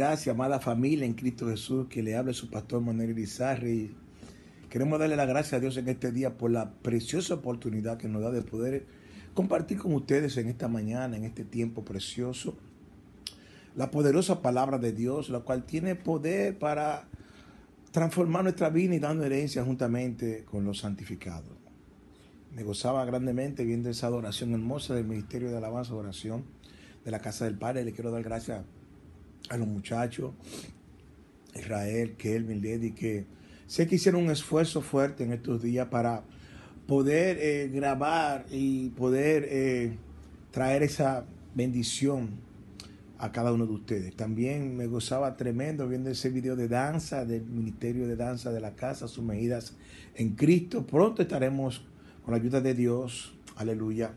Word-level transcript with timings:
gracias, 0.00 0.34
amada 0.34 0.60
familia 0.60 1.04
en 1.04 1.12
Cristo 1.12 1.46
Jesús, 1.46 1.86
que 1.88 2.02
le 2.02 2.16
hable 2.16 2.32
su 2.32 2.48
pastor 2.48 2.80
Manuel 2.80 3.10
Irizarri. 3.10 3.94
Queremos 4.70 4.98
darle 4.98 5.14
la 5.14 5.26
gracia 5.26 5.58
a 5.58 5.60
Dios 5.60 5.76
en 5.76 5.90
este 5.90 6.10
día 6.10 6.38
por 6.38 6.50
la 6.50 6.72
preciosa 6.72 7.34
oportunidad 7.34 7.98
que 7.98 8.08
nos 8.08 8.22
da 8.22 8.30
de 8.30 8.40
poder 8.40 8.86
compartir 9.34 9.76
con 9.76 9.92
ustedes 9.92 10.38
en 10.38 10.48
esta 10.48 10.68
mañana, 10.68 11.18
en 11.18 11.24
este 11.24 11.44
tiempo 11.44 11.84
precioso, 11.84 12.56
la 13.76 13.90
poderosa 13.90 14.40
palabra 14.40 14.78
de 14.78 14.92
Dios, 14.92 15.28
la 15.28 15.40
cual 15.40 15.64
tiene 15.64 15.96
poder 15.96 16.58
para 16.58 17.06
transformar 17.92 18.44
nuestra 18.44 18.70
vida 18.70 18.94
y 18.94 19.00
dando 19.00 19.24
herencia 19.24 19.62
juntamente 19.64 20.46
con 20.46 20.64
los 20.64 20.78
santificados. 20.78 21.52
Me 22.56 22.62
gozaba 22.62 23.04
grandemente 23.04 23.66
viendo 23.66 23.90
esa 23.90 24.06
adoración 24.06 24.54
hermosa 24.54 24.94
del 24.94 25.04
Ministerio 25.04 25.50
de 25.50 25.58
Alabanza 25.58 25.92
y 25.92 25.96
Oración 25.96 26.44
de 27.04 27.10
la 27.10 27.18
Casa 27.18 27.44
del 27.44 27.58
Padre. 27.58 27.84
Le 27.84 27.92
quiero 27.92 28.10
dar 28.10 28.22
gracias 28.22 28.64
a 29.48 29.56
los 29.56 29.66
muchachos, 29.66 30.32
Israel, 31.54 32.14
Kelvin, 32.16 32.62
Lady, 32.62 32.92
que 32.92 33.26
sé 33.66 33.86
que 33.86 33.96
hicieron 33.96 34.24
un 34.24 34.30
esfuerzo 34.30 34.82
fuerte 34.82 35.24
en 35.24 35.32
estos 35.32 35.62
días 35.62 35.88
para 35.88 36.22
poder 36.86 37.38
eh, 37.40 37.68
grabar 37.68 38.46
y 38.50 38.90
poder 38.90 39.46
eh, 39.48 39.96
traer 40.50 40.82
esa 40.82 41.24
bendición 41.54 42.30
a 43.18 43.32
cada 43.32 43.52
uno 43.52 43.66
de 43.66 43.74
ustedes. 43.74 44.16
También 44.16 44.76
me 44.76 44.86
gozaba 44.86 45.36
tremendo 45.36 45.86
viendo 45.86 46.10
ese 46.10 46.30
video 46.30 46.56
de 46.56 46.68
danza 46.68 47.24
del 47.24 47.44
Ministerio 47.44 48.08
de 48.08 48.16
Danza 48.16 48.50
de 48.50 48.60
la 48.60 48.74
Casa, 48.74 49.08
sumergidas 49.08 49.76
en 50.14 50.30
Cristo. 50.30 50.86
Pronto 50.86 51.22
estaremos 51.22 51.84
con 52.24 52.32
la 52.32 52.40
ayuda 52.40 52.60
de 52.60 52.74
Dios, 52.74 53.34
aleluya, 53.56 54.14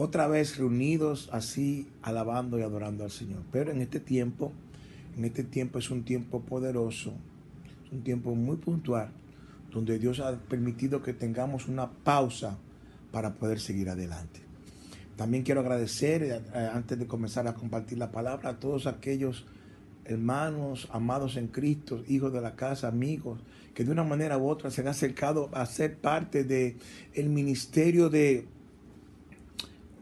otra 0.00 0.28
vez 0.28 0.56
reunidos 0.56 1.28
así, 1.32 1.88
alabando 2.02 2.56
y 2.56 2.62
adorando 2.62 3.02
al 3.02 3.10
Señor. 3.10 3.42
Pero 3.50 3.72
en 3.72 3.80
este 3.80 3.98
tiempo, 3.98 4.52
en 5.16 5.24
este 5.24 5.42
tiempo 5.42 5.80
es 5.80 5.90
un 5.90 6.04
tiempo 6.04 6.40
poderoso, 6.40 7.12
un 7.90 8.04
tiempo 8.04 8.36
muy 8.36 8.58
puntual, 8.58 9.10
donde 9.72 9.98
Dios 9.98 10.20
ha 10.20 10.38
permitido 10.38 11.02
que 11.02 11.12
tengamos 11.12 11.66
una 11.66 11.90
pausa 11.90 12.58
para 13.10 13.34
poder 13.34 13.58
seguir 13.58 13.90
adelante. 13.90 14.40
También 15.16 15.42
quiero 15.42 15.62
agradecer, 15.62 16.22
eh, 16.22 16.40
eh, 16.54 16.70
antes 16.72 16.96
de 16.96 17.08
comenzar 17.08 17.48
a 17.48 17.54
compartir 17.54 17.98
la 17.98 18.12
palabra, 18.12 18.50
a 18.50 18.60
todos 18.60 18.86
aquellos 18.86 19.46
hermanos, 20.04 20.88
amados 20.92 21.36
en 21.36 21.48
Cristo, 21.48 22.04
hijos 22.06 22.32
de 22.32 22.40
la 22.40 22.54
casa, 22.54 22.86
amigos, 22.86 23.40
que 23.74 23.82
de 23.82 23.90
una 23.90 24.04
manera 24.04 24.38
u 24.38 24.46
otra 24.46 24.70
se 24.70 24.80
han 24.80 24.88
acercado 24.88 25.50
a 25.52 25.66
ser 25.66 25.96
parte 25.98 26.44
del 26.44 26.76
el 27.14 27.28
ministerio 27.30 28.08
de 28.10 28.46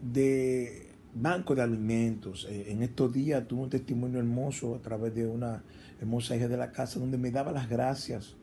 de 0.01 0.87
banco 1.13 1.55
de 1.55 1.61
alimentos. 1.61 2.47
Eh, 2.49 2.71
en 2.71 2.83
estos 2.83 3.11
días 3.13 3.47
tuve 3.47 3.63
un 3.63 3.69
testimonio 3.69 4.19
hermoso 4.19 4.75
a 4.75 4.79
través 4.79 5.13
de 5.15 5.27
una 5.27 5.63
hermosa 5.99 6.35
hija 6.35 6.47
de 6.47 6.57
la 6.57 6.71
casa 6.71 6.99
donde 6.99 7.17
me 7.17 7.31
daba 7.31 7.51
las 7.51 7.69
gracias 7.69 8.35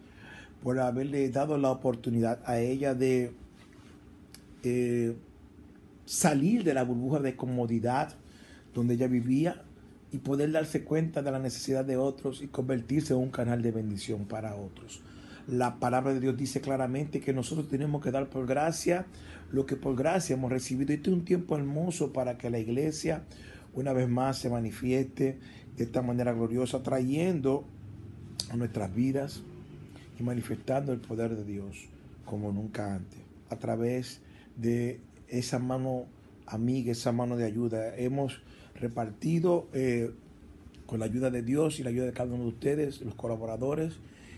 por 0.63 0.79
haberle 0.81 1.29
dado 1.29 1.59
la 1.59 1.71
oportunidad 1.71 2.41
a 2.47 2.59
ella 2.59 2.95
de 2.95 3.33
eh, 4.63 5.15
salir 6.07 6.65
de 6.65 6.75
la 6.75 6.85
burbuja 6.85 7.21
de 7.21 7.37
comodidad 7.37 8.15
donde 8.73 8.95
ella 8.95 9.07
vivía 9.07 9.63
y 10.11 10.19
poder 10.19 10.53
darse 10.53 10.85
cuenta 10.85 11.23
de 11.23 11.31
la 11.31 11.39
necesidad 11.39 11.85
de 11.85 11.97
otros 11.97 12.43
y 12.43 12.49
convertirse 12.49 13.15
en 13.15 13.21
un 13.21 13.31
canal 13.31 13.63
de 13.63 13.73
bendición 13.73 14.27
para 14.27 14.57
otros. 14.57 15.03
La 15.47 15.79
palabra 15.79 16.15
de 16.15 16.21
Dios 16.21 16.37
dice 16.37 16.61
claramente 16.61 17.21
que 17.21 17.33
nosotros 17.33 17.69
tenemos 17.69 18.03
que 18.03 18.11
dar 18.11 18.31
por 18.31 18.47
gracia 18.47 19.07
lo 19.53 19.67
que 19.67 19.77
por 19.77 19.95
gracia 19.95 20.35
hemos 20.35 20.51
recibido. 20.51 20.93
Este 20.93 21.11
es 21.11 21.17
un 21.17 21.25
tiempo 21.25 21.57
hermoso 21.57 22.13
para 22.13 22.39
que 22.39 22.51
la 22.51 22.59
iglesia 22.59 23.25
una 23.75 23.93
vez 23.93 24.09
más 24.09 24.39
se 24.39 24.49
manifieste 24.49 25.39
de 25.77 25.85
esta 25.85 26.03
manera 26.03 26.33
gloriosa, 26.33 26.83
trayendo 26.83 27.65
a 28.51 28.57
nuestras 28.57 28.95
vidas 28.95 29.43
y 30.19 30.23
manifestando 30.23 30.93
el 30.93 31.01
poder 31.01 31.37
de 31.37 31.45
Dios 31.45 31.89
como 32.25 32.53
nunca 32.53 32.95
antes, 32.95 33.19
a 33.51 33.57
través 33.57 34.21
de 34.57 35.01
esa 35.29 35.59
mano 35.59 36.07
amiga, 36.47 36.93
esa 36.93 37.13
mano 37.13 37.37
de 37.37 37.45
ayuda. 37.45 37.97
Hemos 37.97 38.41
repartido 38.75 39.69
eh, 39.73 40.13
con 40.87 41.01
la 41.01 41.07
ayuda 41.07 41.31
de 41.31 41.43
Dios 41.43 41.81
y 41.81 41.83
la 41.83 41.91
ayuda 41.91 42.07
de 42.07 42.13
cada 42.13 42.33
uno 42.33 42.45
de 42.45 42.51
ustedes, 42.51 43.01
los 43.01 43.15
colaboradores, 43.15 43.95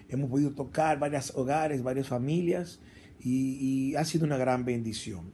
hemos 0.08 0.30
podido 0.30 0.52
tocar 0.52 0.98
varios 0.98 1.32
hogares, 1.34 1.82
varias 1.82 2.08
familias 2.08 2.80
y, 3.20 3.94
ha 3.96 4.04
sido 4.04 4.26
una 4.26 4.36
gran 4.36 4.64
bendición. 4.64 5.30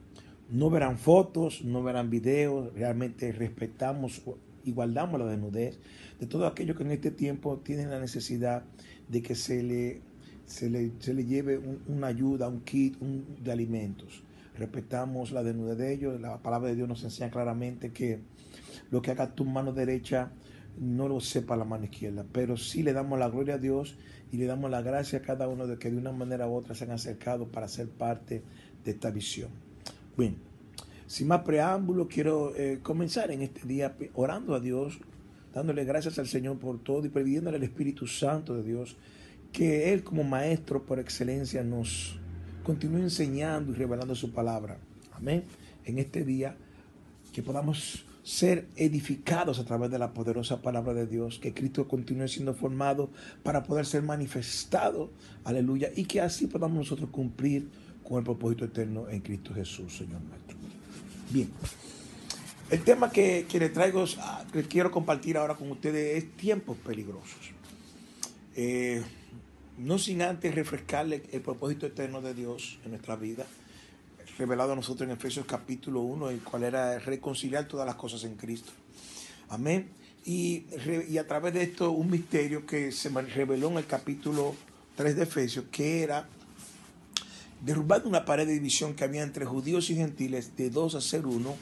No 0.49 0.69
verán 0.69 0.97
fotos, 0.97 1.63
no 1.63 1.83
verán 1.83 2.09
videos, 2.09 2.73
realmente 2.73 3.31
respetamos 3.31 4.21
y 4.63 4.71
guardamos 4.71 5.19
la 5.19 5.25
desnudez 5.25 5.79
de 6.19 6.27
todo 6.27 6.47
aquello 6.47 6.75
que 6.75 6.83
en 6.83 6.91
este 6.91 7.11
tiempo 7.11 7.57
tienen 7.57 7.89
la 7.89 7.99
necesidad 7.99 8.63
de 9.09 9.21
que 9.21 9.35
se 9.35 9.63
le, 9.63 10.01
se 10.45 10.69
le, 10.69 11.25
lleve 11.25 11.59
una 11.87 12.07
ayuda, 12.07 12.47
un 12.47 12.61
kit 12.61 12.97
de 12.99 13.51
alimentos. 13.51 14.23
Respetamos 14.57 15.31
la 15.31 15.43
desnudez 15.43 15.77
de 15.77 15.93
ellos, 15.93 16.21
la 16.21 16.37
palabra 16.41 16.69
de 16.69 16.75
Dios 16.75 16.87
nos 16.87 17.03
enseña 17.03 17.31
claramente 17.31 17.91
que 17.91 18.19
lo 18.91 19.01
que 19.01 19.11
haga 19.11 19.33
tu 19.33 19.45
mano 19.45 19.73
derecha 19.73 20.31
no 20.79 21.07
lo 21.07 21.19
sepa 21.19 21.55
la 21.55 21.65
mano 21.65 21.85
izquierda, 21.85 22.25
pero 22.31 22.57
sí 22.57 22.83
le 22.83 22.93
damos 22.93 23.19
la 23.19 23.29
gloria 23.29 23.55
a 23.55 23.57
Dios 23.59 23.95
y 24.33 24.37
le 24.37 24.47
damos 24.47 24.71
la 24.71 24.81
gracia 24.81 25.19
a 25.19 25.21
cada 25.21 25.47
uno 25.47 25.67
de 25.67 25.77
que 25.77 25.91
de 25.91 25.97
una 25.97 26.11
manera 26.11 26.47
u 26.47 26.55
otra 26.55 26.73
se 26.73 26.85
han 26.85 26.91
acercado 26.91 27.47
para 27.49 27.67
ser 27.67 27.87
parte 27.87 28.41
de 28.83 28.91
esta 28.91 29.11
visión. 29.11 29.49
Bien, 30.17 30.37
sin 31.05 31.27
más 31.27 31.43
preámbulo, 31.43 32.07
quiero 32.07 32.55
eh, 32.55 32.79
comenzar 32.81 33.29
en 33.29 33.43
este 33.43 33.67
día 33.67 33.95
orando 34.15 34.55
a 34.55 34.59
Dios, 34.59 34.97
dándole 35.53 35.85
gracias 35.85 36.17
al 36.17 36.27
Señor 36.27 36.57
por 36.57 36.79
todo 36.79 37.05
y 37.05 37.09
pidiéndole 37.09 37.57
al 37.57 37.63
Espíritu 37.63 38.07
Santo 38.07 38.55
de 38.55 38.63
Dios 38.63 38.97
que 39.51 39.93
Él 39.93 40.03
como 40.03 40.23
Maestro 40.23 40.81
por 40.81 40.99
excelencia 40.99 41.63
nos 41.63 42.19
continúe 42.63 43.01
enseñando 43.01 43.71
y 43.71 43.75
revelando 43.75 44.15
su 44.15 44.31
palabra. 44.31 44.79
Amén. 45.11 45.43
En 45.85 45.99
este 45.99 46.23
día 46.23 46.57
que 47.31 47.43
podamos 47.43 48.03
ser 48.23 48.67
edificados 48.77 49.59
a 49.59 49.65
través 49.65 49.91
de 49.91 49.99
la 49.99 50.13
poderosa 50.13 50.61
palabra 50.61 50.93
de 50.93 51.05
Dios, 51.05 51.39
que 51.39 51.53
Cristo 51.53 51.87
continúe 51.87 52.27
siendo 52.27 52.53
formado 52.53 53.09
para 53.43 53.63
poder 53.63 53.85
ser 53.85 54.01
manifestado, 54.01 55.11
aleluya, 55.43 55.91
y 55.95 56.05
que 56.05 56.21
así 56.21 56.47
podamos 56.47 56.77
nosotros 56.77 57.09
cumplir 57.09 57.69
con 58.03 58.17
el 58.17 58.23
propósito 58.23 58.65
eterno 58.65 59.09
en 59.09 59.21
Cristo 59.21 59.53
Jesús, 59.53 59.97
Señor 59.97 60.21
nuestro. 60.21 60.57
Bien, 61.29 61.49
el 62.69 62.81
tema 62.83 63.11
que, 63.11 63.45
que 63.49 63.59
le 63.59 63.69
traigo, 63.69 64.05
ah, 64.19 64.45
que 64.51 64.63
quiero 64.63 64.89
compartir 64.89 65.37
ahora 65.37 65.55
con 65.55 65.69
ustedes 65.71 66.23
es 66.23 66.31
tiempos 66.37 66.77
peligrosos. 66.77 67.51
Eh, 68.55 69.01
no 69.77 69.97
sin 69.97 70.21
antes 70.21 70.53
refrescarle 70.53 71.23
el 71.31 71.41
propósito 71.41 71.87
eterno 71.87 72.21
de 72.21 72.33
Dios 72.33 72.79
en 72.85 72.91
nuestra 72.91 73.15
vida 73.15 73.45
revelado 74.37 74.73
a 74.73 74.75
nosotros 74.75 75.07
en 75.07 75.15
Efesios 75.15 75.45
capítulo 75.45 76.01
1, 76.01 76.29
el 76.29 76.41
cual 76.41 76.63
era 76.63 76.97
reconciliar 76.99 77.67
todas 77.67 77.85
las 77.85 77.95
cosas 77.95 78.23
en 78.23 78.35
Cristo. 78.35 78.71
Amén. 79.49 79.89
Y, 80.25 80.65
a 81.17 81.27
través 81.27 81.53
de 81.53 81.63
esto 81.63 81.91
un 81.91 82.09
misterio 82.09 82.65
que 82.65 82.91
se 82.91 83.09
reveló 83.09 83.69
en 83.71 83.77
el 83.77 83.85
capítulo 83.85 84.55
3 84.95 85.15
de 85.17 85.23
Efesios, 85.23 85.65
que 85.71 86.01
era 86.01 86.27
derrubando 87.61 88.09
una 88.09 88.25
pared 88.25 88.47
de 88.47 88.53
división 88.53 88.93
que 88.93 89.03
había 89.03 89.23
entre 89.23 89.45
judíos 89.45 89.89
y 89.89 89.95
gentiles 89.95 90.55
de 90.55 90.69
dos 90.69 90.95
a 90.95 91.01
ser 91.01 91.25
uno, 91.25 91.55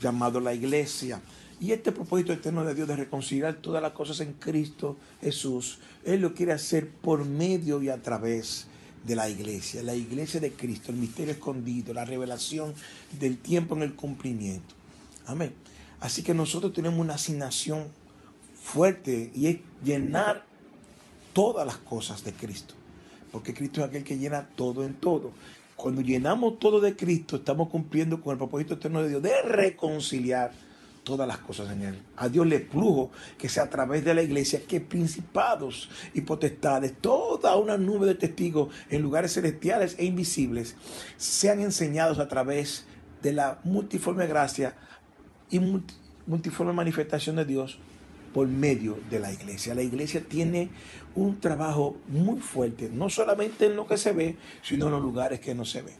llamado 0.00 0.40
la 0.40 0.54
iglesia. 0.54 1.20
Y 1.60 1.72
este 1.72 1.92
propósito 1.92 2.32
eterno 2.32 2.64
de 2.64 2.74
Dios 2.74 2.88
de 2.88 2.96
reconciliar 2.96 3.54
todas 3.54 3.80
las 3.80 3.92
cosas 3.92 4.20
en 4.20 4.34
Cristo 4.34 4.96
Jesús, 5.20 5.78
Él 6.04 6.20
lo 6.20 6.34
quiere 6.34 6.52
hacer 6.52 6.88
por 6.88 7.24
medio 7.24 7.80
y 7.82 7.88
a 7.88 8.02
través 8.02 8.66
de 9.04 9.16
la 9.16 9.28
iglesia, 9.28 9.82
la 9.82 9.94
iglesia 9.94 10.40
de 10.40 10.52
Cristo, 10.52 10.92
el 10.92 10.98
misterio 10.98 11.32
escondido, 11.32 11.92
la 11.92 12.04
revelación 12.04 12.74
del 13.18 13.38
tiempo 13.38 13.74
en 13.74 13.82
el 13.82 13.94
cumplimiento. 13.94 14.74
Amén. 15.26 15.52
Así 16.00 16.22
que 16.22 16.34
nosotros 16.34 16.72
tenemos 16.72 16.98
una 16.98 17.14
asignación 17.14 17.86
fuerte 18.62 19.30
y 19.34 19.46
es 19.46 19.58
llenar 19.84 20.44
todas 21.32 21.66
las 21.66 21.76
cosas 21.78 22.24
de 22.24 22.32
Cristo. 22.32 22.74
Porque 23.30 23.54
Cristo 23.54 23.80
es 23.80 23.88
aquel 23.88 24.04
que 24.04 24.18
llena 24.18 24.48
todo 24.56 24.84
en 24.84 24.94
todo. 24.94 25.32
Cuando 25.76 26.00
llenamos 26.00 26.58
todo 26.58 26.80
de 26.80 26.94
Cristo, 26.94 27.36
estamos 27.36 27.68
cumpliendo 27.68 28.20
con 28.20 28.32
el 28.32 28.38
propósito 28.38 28.74
eterno 28.74 29.02
de 29.02 29.08
Dios 29.08 29.22
de 29.22 29.42
reconciliar 29.42 30.52
todas 31.02 31.26
las 31.26 31.38
cosas 31.38 31.70
en 31.70 31.82
él. 31.82 32.02
A 32.16 32.28
Dios 32.28 32.46
le 32.46 32.60
plujo 32.60 33.10
que 33.38 33.48
sea 33.48 33.64
a 33.64 33.70
través 33.70 34.04
de 34.04 34.14
la 34.14 34.22
iglesia 34.22 34.62
que 34.66 34.80
principados 34.80 35.90
y 36.14 36.22
potestades, 36.22 36.94
toda 37.00 37.56
una 37.56 37.76
nube 37.76 38.06
de 38.06 38.14
testigos 38.14 38.68
en 38.90 39.02
lugares 39.02 39.34
celestiales 39.34 39.96
e 39.98 40.04
invisibles, 40.04 40.76
sean 41.16 41.60
enseñados 41.60 42.18
a 42.18 42.28
través 42.28 42.86
de 43.22 43.32
la 43.32 43.60
multiforme 43.64 44.26
gracia 44.26 44.74
y 45.50 45.60
multiforme 46.26 46.72
manifestación 46.72 47.36
de 47.36 47.44
Dios 47.44 47.78
por 48.32 48.48
medio 48.48 48.98
de 49.10 49.20
la 49.20 49.32
iglesia. 49.32 49.74
La 49.74 49.82
iglesia 49.82 50.24
tiene 50.26 50.70
un 51.14 51.38
trabajo 51.38 51.96
muy 52.08 52.40
fuerte, 52.40 52.88
no 52.90 53.10
solamente 53.10 53.66
en 53.66 53.76
lo 53.76 53.86
que 53.86 53.98
se 53.98 54.12
ve, 54.12 54.36
sino 54.62 54.86
en 54.86 54.92
los 54.92 55.02
lugares 55.02 55.40
que 55.40 55.54
no 55.54 55.64
se 55.64 55.82
ven. 55.82 55.96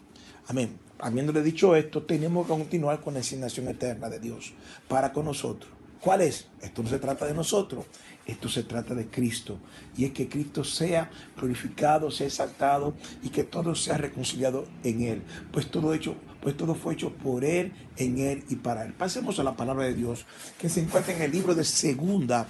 Amén 0.48 0.91
habiéndole 1.02 1.43
dicho 1.43 1.75
esto, 1.76 2.04
tenemos 2.04 2.46
que 2.46 2.52
continuar 2.52 3.00
con 3.00 3.14
la 3.14 3.20
asignación 3.20 3.69
eterna 3.69 4.08
de 4.08 4.20
Dios 4.20 4.54
para 4.88 5.12
con 5.12 5.26
nosotros. 5.26 5.70
¿Cuál 6.00 6.22
es? 6.22 6.46
Esto 6.60 6.82
no 6.82 6.88
se 6.88 6.99
trata 6.99 7.26
de 7.26 7.34
nosotros, 7.34 7.84
esto 8.26 8.49
se 8.49 8.62
trata 8.62 8.94
de 8.94 9.06
Cristo. 9.06 9.58
Y 9.96 10.04
es 10.04 10.12
que 10.12 10.28
Cristo 10.28 10.64
sea 10.64 11.10
glorificado, 11.37 12.10
sea 12.10 12.26
exaltado 12.26 12.94
y 13.22 13.28
que 13.28 13.44
todo 13.44 13.75
sea 13.75 13.99
reconciliado 13.99 14.64
en 14.82 15.02
Él. 15.02 15.22
Pues 15.52 15.70
todo 15.70 15.94
hecho, 15.94 16.16
pues 16.40 16.56
todo 16.56 16.75
fue 16.75 16.94
hecho 16.94 17.12
por 17.12 17.44
Él, 17.44 17.72
en 17.96 18.19
Él 18.19 18.44
y 18.48 18.56
para 18.56 18.84
Él. 18.84 18.94
Pasemos 18.94 19.38
a 19.38 19.44
la 19.44 19.56
palabra 19.56 19.84
de 19.84 19.94
Dios 19.94 20.25
que 20.58 20.69
se 20.69 20.81
encuentra 20.81 21.14
en 21.14 21.22
el 21.22 21.31
libro 21.31 21.55
de 21.55 21.64
Segunda 21.64 22.48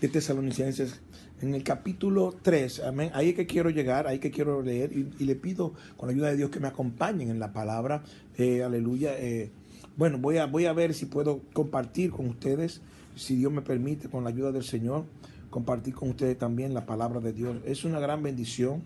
de 0.00 0.08
Tesalonicenses 0.08 1.00
en 1.42 1.54
el 1.54 1.64
capítulo 1.64 2.36
3, 2.40 2.84
amén, 2.84 3.10
ahí 3.14 3.30
es 3.30 3.34
que 3.34 3.46
quiero 3.46 3.68
llegar, 3.68 4.06
ahí 4.06 4.14
es 4.14 4.20
que 4.20 4.30
quiero 4.30 4.62
leer 4.62 4.92
y, 4.92 5.24
le 5.24 5.34
pido 5.34 5.74
con 5.96 6.06
la 6.06 6.14
ayuda 6.14 6.30
de 6.30 6.36
Dios 6.36 6.50
que 6.50 6.60
me 6.60 6.68
acompañen 6.68 7.30
en 7.30 7.40
la 7.40 7.52
palabra, 7.52 8.04
eh, 8.38 8.62
aleluya. 8.62 9.18
Eh, 9.18 9.50
bueno, 9.96 10.18
voy 10.18 10.38
a, 10.38 10.46
voy 10.46 10.66
a 10.66 10.72
ver 10.72 10.94
si 10.94 11.06
puedo 11.06 11.40
compartir 11.52 12.12
con 12.12 12.28
ustedes, 12.28 12.80
si 13.16 13.34
Dios 13.34 13.52
me 13.52 13.60
permite, 13.60 14.08
con 14.08 14.22
la 14.22 14.30
ayuda 14.30 14.52
del 14.52 14.62
Señor, 14.62 15.04
compartir 15.50 15.94
con 15.94 16.10
ustedes 16.10 16.38
también 16.38 16.74
la 16.74 16.86
palabra 16.86 17.18
de 17.18 17.32
Dios. 17.32 17.56
Es 17.66 17.84
una 17.84 17.98
gran 17.98 18.22
bendición 18.22 18.84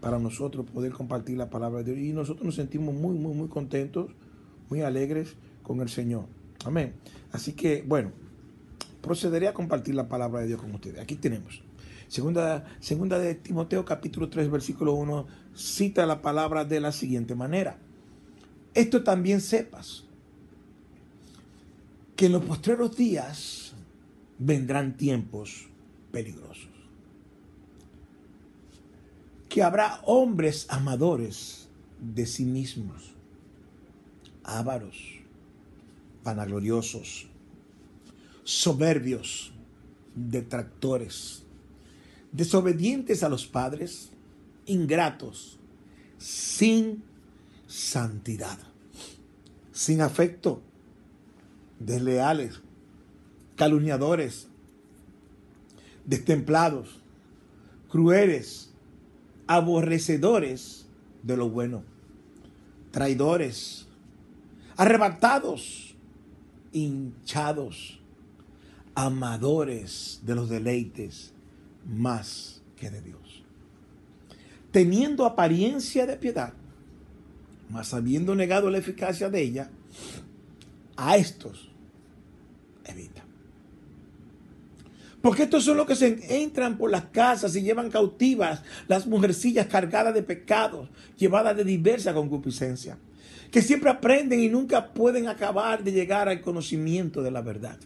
para 0.00 0.18
nosotros 0.18 0.66
poder 0.68 0.90
compartir 0.90 1.38
la 1.38 1.50
palabra 1.50 1.84
de 1.84 1.94
Dios 1.94 1.98
y 1.98 2.12
nosotros 2.12 2.44
nos 2.44 2.56
sentimos 2.56 2.96
muy, 2.96 3.16
muy, 3.16 3.32
muy 3.32 3.48
contentos, 3.48 4.10
muy 4.68 4.80
alegres 4.80 5.36
con 5.62 5.80
el 5.80 5.88
Señor. 5.88 6.24
Amén. 6.64 6.94
Así 7.30 7.52
que, 7.52 7.84
bueno, 7.86 8.10
procederé 9.00 9.46
a 9.46 9.54
compartir 9.54 9.94
la 9.94 10.08
palabra 10.08 10.40
de 10.40 10.48
Dios 10.48 10.60
con 10.60 10.74
ustedes. 10.74 10.98
Aquí 10.98 11.14
tenemos. 11.14 11.65
Segunda, 12.08 12.64
segunda 12.80 13.18
de 13.18 13.34
Timoteo 13.34 13.84
capítulo 13.84 14.28
3 14.28 14.50
versículo 14.50 14.94
1 14.94 15.26
cita 15.54 16.06
la 16.06 16.22
palabra 16.22 16.64
de 16.64 16.80
la 16.80 16.92
siguiente 16.92 17.34
manera. 17.34 17.78
Esto 18.74 19.02
también 19.02 19.40
sepas, 19.40 20.04
que 22.14 22.26
en 22.26 22.32
los 22.32 22.44
postreros 22.44 22.96
días 22.96 23.72
vendrán 24.38 24.96
tiempos 24.96 25.66
peligrosos. 26.12 26.68
Que 29.48 29.62
habrá 29.62 30.00
hombres 30.04 30.66
amadores 30.68 31.68
de 31.98 32.26
sí 32.26 32.44
mismos, 32.44 33.14
ávaros, 34.44 34.98
vanagloriosos, 36.22 37.28
soberbios, 38.44 39.52
detractores 40.14 41.45
desobedientes 42.32 43.22
a 43.22 43.28
los 43.28 43.46
padres, 43.46 44.10
ingratos, 44.66 45.58
sin 46.18 47.02
santidad, 47.66 48.58
sin 49.72 50.00
afecto, 50.00 50.62
desleales, 51.78 52.60
calumniadores, 53.56 54.48
destemplados, 56.04 57.00
crueles, 57.88 58.70
aborrecedores 59.46 60.86
de 61.22 61.36
lo 61.36 61.48
bueno, 61.48 61.82
traidores, 62.90 63.86
arrebatados, 64.76 65.94
hinchados, 66.72 68.00
amadores 68.94 70.20
de 70.24 70.34
los 70.34 70.48
deleites 70.48 71.32
más 71.86 72.62
que 72.76 72.90
de 72.90 73.00
Dios. 73.00 73.44
Teniendo 74.70 75.24
apariencia 75.24 76.06
de 76.06 76.16
piedad, 76.16 76.52
mas 77.70 77.94
habiendo 77.94 78.34
negado 78.34 78.70
la 78.70 78.78
eficacia 78.78 79.30
de 79.30 79.42
ella, 79.42 79.70
a 80.96 81.16
estos 81.16 81.70
evita. 82.84 83.24
Porque 85.20 85.44
estos 85.44 85.64
son 85.64 85.76
los 85.76 85.86
que 85.86 85.96
se 85.96 86.42
entran 86.42 86.78
por 86.78 86.90
las 86.90 87.06
casas 87.06 87.56
y 87.56 87.62
llevan 87.62 87.90
cautivas 87.90 88.62
las 88.86 89.06
mujercillas 89.06 89.66
cargadas 89.66 90.14
de 90.14 90.22
pecados, 90.22 90.88
llevadas 91.16 91.56
de 91.56 91.64
diversa 91.64 92.14
concupiscencia, 92.14 92.98
que 93.50 93.62
siempre 93.62 93.90
aprenden 93.90 94.40
y 94.40 94.48
nunca 94.48 94.92
pueden 94.92 95.26
acabar 95.26 95.82
de 95.82 95.92
llegar 95.92 96.28
al 96.28 96.42
conocimiento 96.42 97.22
de 97.22 97.30
la 97.30 97.40
verdad 97.40 97.78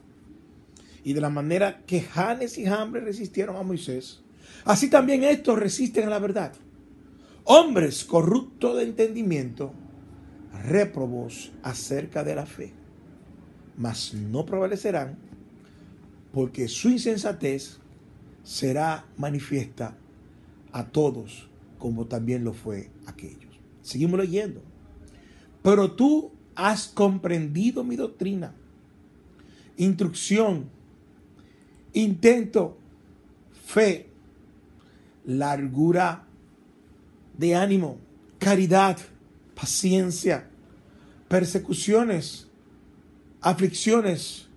y 1.05 1.13
de 1.13 1.21
la 1.21 1.31
manera 1.31 1.83
que 1.87 2.01
Janes 2.01 2.59
y 2.59 2.67
Hambre 2.67 3.01
resistieron 3.01 3.57
a 3.57 3.63
Moisés, 3.63 4.21
así 4.65 4.91
también 4.91 5.25
estos 5.25 5.59
resisten 5.59 6.07
a 6.07 6.11
la 6.11 6.19
verdad. 6.19 6.53
Hombres 7.45 8.05
corruptos 8.05 8.77
de 8.77 8.85
entendimiento, 8.85 9.73
réprobos 10.65 11.53
acerca 11.63 12.23
de 12.23 12.35
la 12.35 12.47
fe, 12.47 12.73
mas 13.77 14.15
no 14.15 14.45
prevalecerán 14.45 15.31
porque 16.33 16.69
su 16.69 16.91
insensatez 16.91 17.79
será 18.43 19.07
manifiesta 19.17 19.97
a 20.73 20.87
todos 20.87 21.49
como 21.79 22.07
también 22.07 22.45
lo 22.45 22.53
fue 22.53 22.91
aquellos. 23.07 23.59
Seguimos 23.83 24.21
leyendo. 24.21 24.63
Pero 25.63 25.93
tú 25.93 26.33
has 26.55 26.89
comprendido 26.89 27.85
mi 27.85 27.97
doctrina, 27.97 28.55
instrucción, 29.77 30.71
intento, 31.93 32.77
fe, 33.67 34.09
largura 35.25 36.25
de 37.37 37.55
ánimo, 37.55 37.99
caridad, 38.39 38.99
paciencia, 39.55 40.49
persecuciones, 41.29 42.49
aflicciones, 43.41 44.49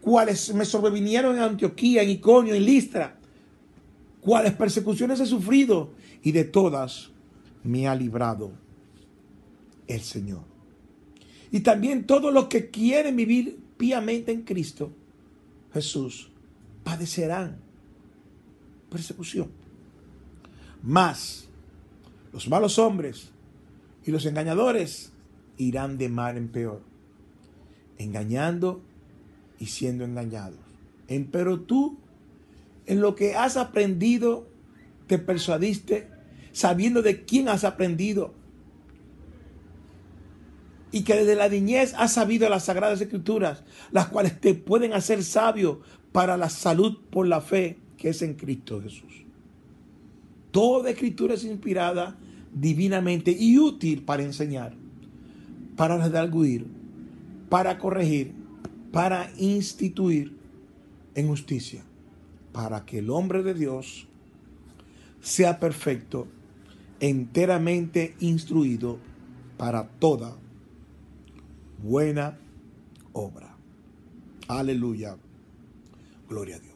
cuales 0.00 0.54
me 0.54 0.64
sobrevinieron 0.64 1.36
en 1.36 1.42
Antioquía, 1.42 2.02
en 2.02 2.10
Iconio, 2.10 2.54
en 2.54 2.64
Listra, 2.64 3.18
cuáles 4.20 4.52
persecuciones 4.52 5.20
he 5.20 5.26
sufrido 5.26 5.90
y 6.22 6.32
de 6.32 6.44
todas 6.44 7.10
me 7.64 7.88
ha 7.88 7.94
librado 7.94 8.52
el 9.86 10.00
Señor. 10.00 10.42
Y 11.50 11.60
también 11.60 12.04
todos 12.04 12.32
los 12.32 12.46
que 12.46 12.70
quieren 12.70 13.16
vivir 13.16 13.58
piamente 13.76 14.32
en 14.32 14.42
Cristo 14.42 14.90
Jesús 15.72 16.30
padecerán 16.86 17.56
persecución. 18.88 19.50
Mas 20.84 21.48
los 22.32 22.48
malos 22.48 22.78
hombres 22.78 23.32
y 24.04 24.12
los 24.12 24.24
engañadores 24.24 25.10
irán 25.58 25.98
de 25.98 26.08
mal 26.08 26.36
en 26.36 26.46
peor, 26.46 26.82
engañando 27.98 28.82
y 29.58 29.66
siendo 29.66 30.04
engañados. 30.04 30.60
Pero 31.32 31.58
tú, 31.58 31.98
en 32.86 33.00
lo 33.00 33.16
que 33.16 33.34
has 33.34 33.56
aprendido, 33.56 34.46
te 35.08 35.18
persuadiste, 35.18 36.08
sabiendo 36.52 37.02
de 37.02 37.24
quién 37.24 37.48
has 37.48 37.64
aprendido, 37.64 38.32
y 40.92 41.02
que 41.02 41.14
desde 41.14 41.34
la 41.34 41.48
niñez 41.48 41.94
has 41.96 42.12
sabido 42.12 42.48
las 42.48 42.64
sagradas 42.64 43.00
escrituras, 43.00 43.64
las 43.90 44.08
cuales 44.08 44.40
te 44.40 44.54
pueden 44.54 44.92
hacer 44.92 45.22
sabio 45.24 45.80
para 46.12 46.36
la 46.36 46.48
salud 46.48 46.98
por 47.10 47.26
la 47.26 47.40
fe 47.40 47.78
que 47.96 48.10
es 48.10 48.22
en 48.22 48.34
Cristo 48.34 48.80
Jesús. 48.80 49.24
Toda 50.50 50.90
escritura 50.90 51.34
es 51.34 51.44
inspirada 51.44 52.16
divinamente 52.54 53.36
y 53.38 53.58
útil 53.58 54.02
para 54.02 54.22
enseñar, 54.22 54.74
para 55.76 55.98
redarguir, 55.98 56.66
para 57.50 57.78
corregir, 57.78 58.32
para 58.92 59.30
instituir 59.36 60.34
en 61.14 61.28
justicia, 61.28 61.82
para 62.52 62.86
que 62.86 63.00
el 63.00 63.10
hombre 63.10 63.42
de 63.42 63.52
Dios 63.52 64.06
sea 65.20 65.58
perfecto, 65.60 66.28
enteramente 67.00 68.14
instruido 68.20 68.98
para 69.58 69.88
toda 69.88 70.36
buena 71.82 72.38
obra. 73.12 73.56
Aleluya. 74.48 75.16
Gloria 76.28 76.56
a 76.56 76.58
Dios. 76.58 76.74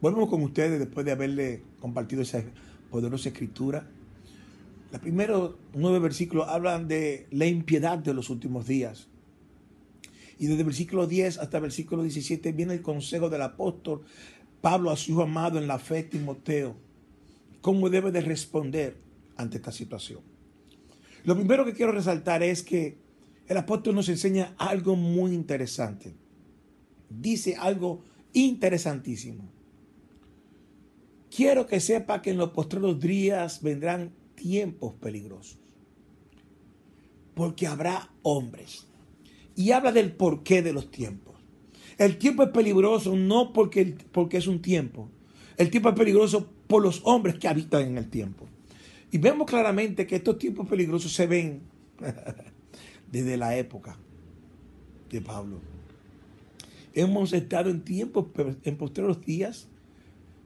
Volvemos 0.00 0.28
con 0.28 0.42
ustedes 0.42 0.78
después 0.78 1.04
de 1.06 1.12
haberle 1.12 1.62
compartido 1.80 2.22
esa 2.22 2.42
poderosa 2.90 3.28
escritura. 3.28 3.88
Los 4.92 5.00
primeros 5.00 5.54
nueve 5.74 5.98
versículos 5.98 6.46
hablan 6.48 6.86
de 6.88 7.26
la 7.30 7.46
impiedad 7.46 7.98
de 7.98 8.14
los 8.14 8.30
últimos 8.30 8.66
días. 8.66 9.08
Y 10.38 10.46
desde 10.46 10.60
el 10.60 10.66
versículo 10.66 11.06
10 11.06 11.38
hasta 11.38 11.56
el 11.56 11.62
versículo 11.62 12.02
17 12.02 12.52
viene 12.52 12.74
el 12.74 12.82
consejo 12.82 13.30
del 13.30 13.42
apóstol 13.42 14.02
Pablo 14.60 14.90
a 14.90 14.96
su 14.96 15.12
hijo 15.12 15.22
amado 15.22 15.58
en 15.58 15.66
la 15.66 15.78
fe, 15.78 16.02
Timoteo. 16.02 16.76
¿Cómo 17.60 17.88
debe 17.88 18.12
de 18.12 18.20
responder 18.20 18.96
ante 19.36 19.56
esta 19.56 19.72
situación? 19.72 20.20
Lo 21.24 21.34
primero 21.34 21.64
que 21.64 21.72
quiero 21.72 21.92
resaltar 21.92 22.42
es 22.42 22.62
que 22.62 22.96
el 23.48 23.56
apóstol 23.56 23.94
nos 23.94 24.08
enseña 24.08 24.54
algo 24.58 24.96
muy 24.96 25.32
interesante. 25.32 26.14
Dice 27.08 27.56
algo 27.56 28.02
interesantísimo. 28.32 29.48
Quiero 31.34 31.66
que 31.66 31.80
sepa 31.80 32.22
que 32.22 32.30
en 32.30 32.38
los 32.38 32.50
postreros 32.50 32.98
días 32.98 33.62
vendrán 33.62 34.12
tiempos 34.34 34.94
peligrosos. 34.94 35.58
Porque 37.34 37.66
habrá 37.66 38.10
hombres. 38.22 38.86
Y 39.54 39.70
habla 39.70 39.92
del 39.92 40.12
porqué 40.12 40.62
de 40.62 40.72
los 40.72 40.90
tiempos. 40.90 41.36
El 41.98 42.18
tiempo 42.18 42.42
es 42.42 42.50
peligroso 42.50 43.16
no 43.16 43.52
porque, 43.52 43.96
porque 44.12 44.38
es 44.38 44.46
un 44.46 44.60
tiempo. 44.60 45.08
El 45.56 45.70
tiempo 45.70 45.88
es 45.88 45.94
peligroso 45.94 46.50
por 46.66 46.82
los 46.82 47.00
hombres 47.04 47.38
que 47.38 47.48
habitan 47.48 47.82
en 47.82 47.98
el 47.98 48.10
tiempo. 48.10 48.46
Y 49.10 49.18
vemos 49.18 49.48
claramente 49.48 50.06
que 50.06 50.16
estos 50.16 50.38
tiempos 50.38 50.68
peligrosos 50.68 51.12
se 51.12 51.26
ven 51.26 51.62
desde 53.16 53.38
la 53.38 53.56
época 53.56 53.96
de 55.08 55.22
Pablo. 55.22 55.60
Hemos 56.92 57.32
estado 57.32 57.70
en 57.70 57.82
tiempos, 57.82 58.26
en 58.62 58.76
posteriores 58.76 59.24
días 59.24 59.68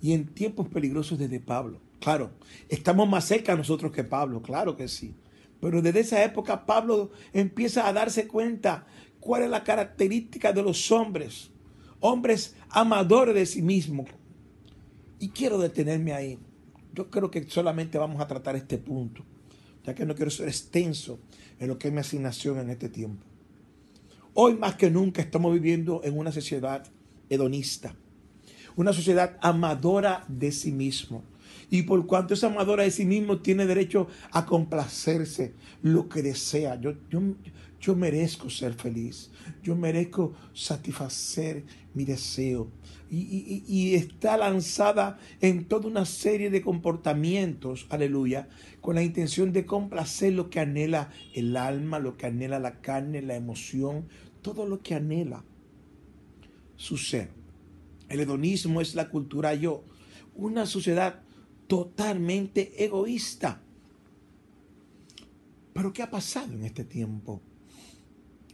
y 0.00 0.12
en 0.12 0.27
tiempos 0.27 0.69
peligrosos 0.69 1.19
desde 1.19 1.41
Pablo. 1.41 1.81
Claro, 1.99 2.31
estamos 2.69 3.09
más 3.09 3.25
cerca 3.25 3.57
nosotros 3.57 3.91
que 3.91 4.05
Pablo, 4.05 4.41
claro 4.41 4.77
que 4.77 4.87
sí. 4.87 5.15
Pero 5.61 5.83
desde 5.83 6.00
esa 6.00 6.23
época 6.23 6.65
Pablo 6.65 7.11
empieza 7.33 7.89
a 7.89 7.93
darse 7.93 8.29
cuenta 8.29 8.87
cuál 9.19 9.43
es 9.43 9.50
la 9.50 9.65
característica 9.65 10.53
de 10.53 10.62
los 10.62 10.93
hombres, 10.93 11.50
hombres 11.99 12.55
amadores 12.69 13.35
de 13.35 13.47
sí 13.47 13.62
mismos. 13.62 14.09
Y 15.19 15.31
quiero 15.31 15.59
detenerme 15.59 16.12
ahí. 16.12 16.39
Yo 16.95 17.11
creo 17.11 17.33
que 17.33 17.43
solamente 17.50 17.99
vamos 17.99 18.21
a 18.21 18.29
tratar 18.29 18.55
este 18.55 18.79
punto, 18.79 19.25
que 19.95 20.07
no 20.07 20.15
quiero 20.15 20.31
ser 20.31 20.49
extenso 20.49 21.19
en 21.59 21.69
lo 21.69 21.79
que 21.79 21.89
es 21.89 21.95
mi 21.95 22.01
asignación 22.01 22.59
en 22.59 22.71
este 22.71 22.89
tiempo. 22.89 23.25
Hoy 24.35 24.55
más 24.55 24.77
que 24.77 24.91
nunca 24.91 25.23
estamos 25.23 25.53
viviendo 25.53 26.03
en 26.05 26.17
una 26.17 26.33
sociedad 26.33 26.87
hedonista, 27.29 27.95
una 28.77 28.93
sociedad 28.93 29.37
amadora 29.41 30.25
de 30.29 30.53
sí 30.53 30.73
mismo. 30.73 31.25
Y 31.71 31.83
por 31.83 32.07
cuanto 32.07 32.35
es 32.35 32.43
amadora 32.43 32.85
de 32.85 32.91
sí 32.91 33.05
mismo, 33.05 33.39
tiene 33.39 33.67
derecho 33.67 34.09
a 34.33 34.47
complacerse 34.47 35.55
lo 35.83 36.09
que 36.09 36.23
desea. 36.23 36.81
Yo, 36.81 36.95
yo 37.81 37.97
merezco 37.97 38.51
ser 38.51 38.75
feliz. 38.75 39.31
Yo 39.63 39.75
merezco 39.75 40.35
satisfacer 40.53 41.65
mi 41.95 42.05
deseo. 42.05 42.71
Y, 43.11 43.95
está 43.95 44.37
lanzada 44.37 45.19
en 45.41 45.65
toda 45.65 45.89
una 45.89 46.05
serie 46.05 46.51
de 46.51 46.63
comportamientos, 46.63 47.87
aleluya, 47.91 48.49
con 48.81 48.95
la 48.95 49.03
intención 49.03 49.53
de 49.53 49.67
complacer 49.67 50.35
lo 50.35 50.49
que 50.49 50.61
anhela 50.61 51.11
el 51.35 51.57
alma, 51.57 51.99
lo 51.99 52.17
que 52.17 52.27
anhela 52.27 52.61
la 52.61 52.81
carne, 52.81 53.23
la 53.23 53.35
emoción, 53.35 54.07
todo 54.43 54.67
lo 54.67 54.81
que 54.81 54.95
anhela 54.95 55.43
su 56.77 56.99
ser. 56.99 57.31
El 58.09 58.21
hedonismo 58.21 58.81
es 58.81 58.95
la 58.95 59.09
cultura 59.09 59.55
yo, 59.55 59.83
una 60.37 60.67
sociedad 60.67 61.23
totalmente 61.67 62.85
egoísta. 62.85 63.61
Pero 65.73 65.93
¿qué 65.93 66.03
ha 66.03 66.11
pasado 66.11 66.53
en 66.53 66.65
este 66.65 66.85
tiempo? 66.85 67.43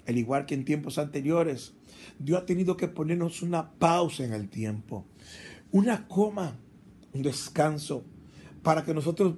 Al 0.06 0.16
igual 0.16 0.46
que 0.46 0.54
en 0.54 0.64
tiempos 0.64 0.98
anteriores, 0.98 1.72
Dios 2.18 2.40
ha 2.40 2.46
tenido 2.46 2.76
que 2.76 2.88
ponernos 2.88 3.42
una 3.42 3.72
pausa 3.72 4.24
en 4.24 4.32
el 4.32 4.48
tiempo, 4.48 5.04
una 5.72 6.06
coma, 6.06 6.56
un 7.12 7.22
descanso, 7.22 8.04
para 8.62 8.84
que 8.84 8.94
nosotros 8.94 9.34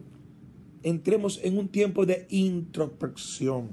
entremos 0.83 1.41
en 1.43 1.57
un 1.59 1.69
tiempo 1.69 2.05
de 2.07 2.27
introspección, 2.31 3.71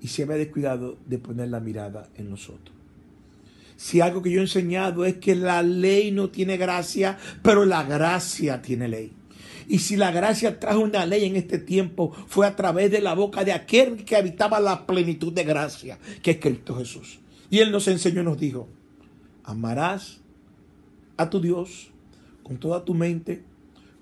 y 0.02 0.08
se 0.08 0.24
había 0.24 0.38
descuidado 0.38 0.98
de 1.06 1.18
poner 1.18 1.50
la 1.50 1.60
mirada 1.60 2.10
en 2.16 2.30
nosotros. 2.30 2.76
Si 3.76 4.02
algo 4.02 4.22
que 4.22 4.32
yo 4.32 4.40
he 4.40 4.44
enseñado 4.44 5.06
es 5.06 5.16
que 5.18 5.36
la 5.36 5.64
ley 5.64 6.12
no 6.12 6.30
tiene 6.30 6.58
gracia, 6.58 7.18
pero 7.42 7.66
la 7.66 7.84
gracia 7.84 8.62
tiene 8.62 8.88
ley. 8.88 9.14
Y 9.70 9.80
si 9.80 9.96
la 9.96 10.12
gracia 10.12 10.60
trajo 10.60 10.80
una 10.80 11.06
ley 11.06 11.26
en 11.26 11.36
este 11.36 11.60
tiempo, 11.60 12.12
fue 12.28 12.48
a 12.48 12.56
través 12.56 12.92
de 12.92 13.02
la 13.02 13.14
boca 13.14 13.44
de 13.44 13.54
aquel 13.54 14.04
que 14.04 14.16
habitaba 14.16 14.60
la 14.60 14.86
plenitud 14.86 15.32
de 15.32 15.44
gracia, 15.44 15.98
que 16.22 16.32
es 16.32 16.40
Cristo 16.40 16.76
Jesús. 16.76 17.20
Y 17.50 17.60
Él 17.60 17.72
nos 17.72 17.88
enseñó 17.88 18.22
y 18.22 18.26
nos 18.26 18.40
dijo, 18.40 18.68
amarás 19.44 20.20
a 21.18 21.30
tu 21.30 21.40
Dios 21.40 21.92
con 22.44 22.58
toda 22.58 22.84
tu 22.84 22.94
mente, 22.94 23.44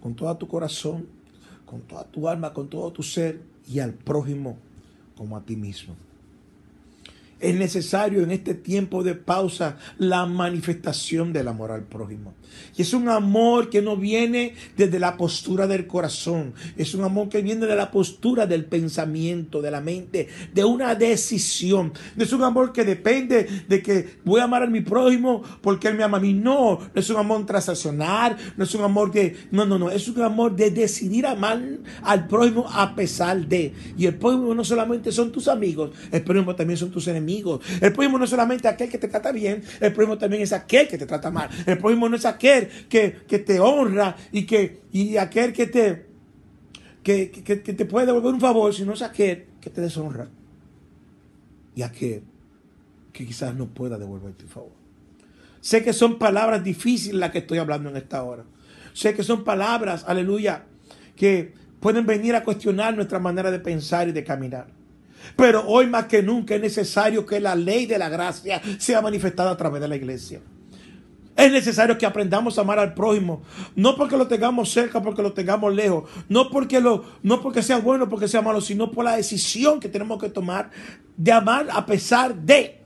con 0.02 0.16
todo 0.16 0.36
tu 0.38 0.48
corazón, 0.48 1.08
con 1.66 1.82
toda 1.82 2.06
tu 2.06 2.30
alma, 2.30 2.54
con 2.54 2.70
todo 2.70 2.92
tu 2.92 3.04
ser 3.04 3.42
y 3.68 3.80
al 3.80 3.94
prójimo 3.94 4.58
como 5.18 5.36
a 5.36 5.42
ti 5.42 5.56
mismo. 5.56 5.98
Es 7.40 7.54
necesario 7.54 8.24
en 8.24 8.32
este 8.32 8.56
tiempo 8.56 9.04
de 9.04 9.14
pausa 9.14 9.78
la 10.00 10.26
manifestación 10.26 11.34
del 11.34 11.48
amor 11.48 11.72
al 11.72 11.84
prójimo. 11.84 12.34
Y 12.76 12.82
es 12.82 12.94
un 12.94 13.10
amor 13.10 13.70
que 13.70 13.80
no 13.80 13.96
viene 13.96 14.56
desde 14.76 15.00
la 15.00 15.18
postura 15.18 15.68
del 15.68 15.86
corazón. 15.86 16.56
Es 16.78 16.96
un 16.96 17.04
amor 17.04 17.30
que 17.30 17.44
viene 17.44 17.68
de 17.68 17.76
la 17.76 17.92
postura 17.92 18.48
del 18.48 18.66
pensamiento, 18.66 19.62
de 19.62 19.70
la 19.70 19.82
mente, 19.82 20.30
de 20.52 20.64
una 20.64 20.96
decisión. 20.96 21.94
Es 22.18 22.34
un 22.34 22.42
amor 22.42 22.74
que 22.74 22.84
depende 22.84 23.48
de 23.68 23.84
que 23.84 24.18
voy 24.26 24.42
a 24.42 24.46
amar 24.46 24.64
a 24.64 24.68
mi 24.68 24.82
prójimo 24.82 25.44
porque 25.62 25.90
él 25.90 25.96
me 25.96 26.04
ama 26.04 26.18
a 26.18 26.22
mí. 26.22 26.34
No, 26.34 26.80
no 26.80 27.00
es 27.00 27.10
un 27.12 27.18
amor 27.18 27.46
transaccional. 27.46 28.36
No 28.58 28.64
es 28.64 28.74
un 28.74 28.82
amor 28.82 29.12
que... 29.12 29.36
No, 29.52 29.64
no, 29.64 29.78
no. 29.78 29.92
Es 29.92 30.08
un 30.08 30.20
amor 30.24 30.56
de 30.56 30.72
decidir 30.72 31.28
amar 31.28 31.62
al 32.02 32.28
prójimo 32.28 32.66
a 32.68 32.96
pesar 32.96 33.48
de. 33.48 33.74
Y 33.96 34.08
el 34.08 34.16
prójimo 34.16 34.56
no 34.56 34.64
solamente 34.64 35.12
son 35.12 35.32
tus 35.32 35.48
amigos. 35.48 35.92
El 36.12 36.24
prójimo 36.24 36.56
también 36.56 36.78
son 36.78 36.90
tus 36.90 37.08
enemigos 37.08 37.27
el 37.82 37.94
prójimo 37.94 38.18
no 38.18 38.24
es 38.24 38.30
solamente 38.30 38.68
aquel 38.68 38.90
que 38.90 38.98
te 38.98 39.08
trata 39.08 39.32
bien, 39.32 39.64
el 39.80 39.94
prójimo 39.94 40.18
también 40.18 40.44
es 40.44 40.54
aquel 40.54 40.88
que 40.88 40.98
te 40.98 41.06
trata 41.06 41.30
mal. 41.30 41.50
El 41.66 41.78
prójimo 41.78 42.08
no 42.08 42.16
es 42.16 42.26
aquel 42.26 42.70
que, 42.88 43.10
te 43.28 43.60
honra 43.60 44.16
y, 44.32 44.46
que, 44.46 44.82
y 44.92 45.18
aquel 45.18 45.54
que 45.54 45.68
te, 45.68 46.06
que, 47.04 47.28
te 47.28 47.86
puede 47.86 48.06
devolver 48.06 48.34
un 48.34 48.40
favor, 48.40 48.74
sino 48.74 48.94
es 48.94 49.02
aquel 49.02 49.46
que 49.62 49.70
te 49.70 49.82
deshonra. 49.82 50.30
Y 51.76 51.82
aquel 51.82 52.24
que 53.12 53.26
quizás 53.26 53.54
no 53.54 53.68
pueda 53.68 53.98
devolverte 53.98 54.44
un 54.44 54.50
favor. 54.50 54.72
Sé 55.60 55.84
que 55.84 55.94
son 55.94 56.18
palabras 56.18 56.64
difíciles 56.64 57.20
las 57.20 57.32
que 57.32 57.40
estoy 57.40 57.58
hablando 57.58 57.90
en 57.90 57.98
esta 57.98 58.24
hora. 58.24 58.46
Sé 58.94 59.14
que 59.14 59.24
son 59.24 59.44
palabras, 59.44 60.06
aleluya, 60.08 60.66
que 61.16 61.54
pueden 61.80 62.06
venir 62.06 62.36
a 62.36 62.44
cuestionar 62.44 62.96
nuestra 62.96 63.20
manera 63.20 63.52
de 63.52 63.60
pensar 63.60 64.08
y 64.08 64.12
de 64.12 64.24
caminar. 64.24 64.77
Pero 65.36 65.68
hoy 65.68 65.88
más 65.88 66.06
que 66.06 66.24
nunca 66.24 66.56
es 66.56 66.62
necesario 66.62 67.26
que 67.26 67.40
la 67.40 67.56
ley 67.56 67.86
de 67.86 67.98
la 67.98 68.10
gracia 68.10 68.62
sea 68.78 69.02
manifestada 69.02 69.52
a 69.52 69.58
través 69.58 69.82
de 69.82 69.88
la 69.88 69.96
iglesia. 69.96 70.42
Es 71.38 71.52
necesario 71.52 72.00
que 72.00 72.06
aprendamos 72.08 72.58
a 72.58 72.62
amar 72.62 72.80
al 72.80 72.96
prójimo, 72.96 73.44
no 73.76 73.96
porque 73.96 74.18
lo 74.18 74.28
tengamos 74.28 74.72
cerca, 74.72 75.04
porque 75.04 75.22
lo 75.22 75.34
tengamos 75.34 75.72
lejos, 75.72 76.10
no 76.30 76.50
porque 76.50 76.82
lo, 76.82 77.06
no 77.22 77.44
porque 77.44 77.62
sea 77.62 77.78
bueno, 77.78 78.10
porque 78.10 78.28
sea 78.28 78.42
malo, 78.42 78.60
sino 78.60 78.92
por 78.92 79.06
la 79.06 79.16
decisión 79.16 79.80
que 79.80 79.88
tenemos 79.88 80.20
que 80.20 80.30
tomar 80.30 80.72
de 81.16 81.32
amar 81.32 81.68
a 81.72 81.86
pesar 81.86 82.34
de. 82.34 82.82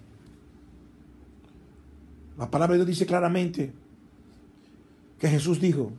La 2.38 2.52
palabra 2.52 2.74
de 2.74 2.80
Dios 2.80 2.88
dice 2.88 3.06
claramente 3.06 3.72
que 5.18 5.30
Jesús 5.30 5.62
dijo: 5.62 5.94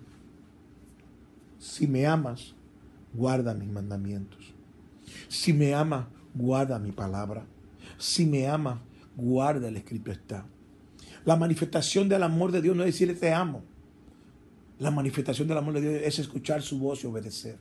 Si 1.58 1.87
me 1.87 2.06
amas, 2.06 2.52
guarda 3.14 3.54
mis 3.54 3.70
mandamientos. 3.70 4.52
Si 5.28 5.54
me 5.54 5.72
amas, 5.72 6.04
guarda 6.34 6.78
mi 6.78 6.92
palabra. 6.92 7.44
Si 7.98 8.26
me 8.26 8.46
ama, 8.46 8.82
guarda 9.16 9.68
el 9.68 9.76
escrito 9.76 10.10
está. 10.10 10.46
La 11.24 11.36
manifestación 11.36 12.08
del 12.08 12.22
amor 12.22 12.52
de 12.52 12.62
Dios 12.62 12.76
no 12.76 12.82
es 12.82 12.94
decirle 12.94 13.14
te 13.14 13.32
amo. 13.32 13.62
La 14.78 14.90
manifestación 14.90 15.46
del 15.46 15.58
amor 15.58 15.74
de 15.74 15.80
Dios 15.80 16.02
es 16.04 16.18
escuchar 16.18 16.62
su 16.62 16.78
voz 16.78 17.04
y 17.04 17.06
obedecer. 17.06 17.56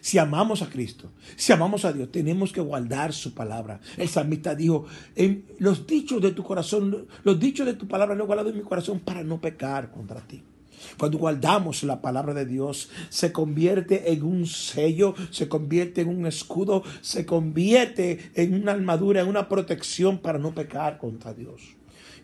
Si 0.00 0.18
amamos 0.18 0.62
a 0.62 0.68
Cristo, 0.68 1.12
si 1.36 1.52
amamos 1.52 1.84
a 1.84 1.92
Dios, 1.92 2.10
tenemos 2.10 2.52
que 2.52 2.60
guardar 2.60 3.12
su 3.12 3.34
palabra. 3.34 3.80
El 3.96 4.08
salmista 4.08 4.54
dijo, 4.54 4.86
en 5.14 5.44
los 5.58 5.86
dichos 5.86 6.20
de 6.20 6.32
tu 6.32 6.42
corazón, 6.42 7.06
los 7.22 7.38
dichos 7.38 7.66
de 7.66 7.74
tu 7.74 7.86
palabra 7.86 8.14
lo 8.14 8.24
he 8.24 8.26
guardado 8.26 8.50
en 8.50 8.56
mi 8.56 8.62
corazón 8.62 9.00
para 9.00 9.22
no 9.22 9.40
pecar 9.40 9.90
contra 9.92 10.20
ti. 10.20 10.42
Cuando 10.98 11.18
guardamos 11.18 11.82
la 11.82 12.00
palabra 12.00 12.34
de 12.34 12.46
Dios, 12.46 12.90
se 13.08 13.32
convierte 13.32 14.12
en 14.12 14.22
un 14.22 14.46
sello, 14.46 15.14
se 15.30 15.48
convierte 15.48 16.02
en 16.02 16.08
un 16.08 16.26
escudo, 16.26 16.82
se 17.00 17.26
convierte 17.26 18.30
en 18.34 18.54
una 18.54 18.72
armadura, 18.72 19.20
en 19.20 19.28
una 19.28 19.48
protección 19.48 20.18
para 20.18 20.38
no 20.38 20.54
pecar 20.54 20.98
contra 20.98 21.34
Dios. 21.34 21.76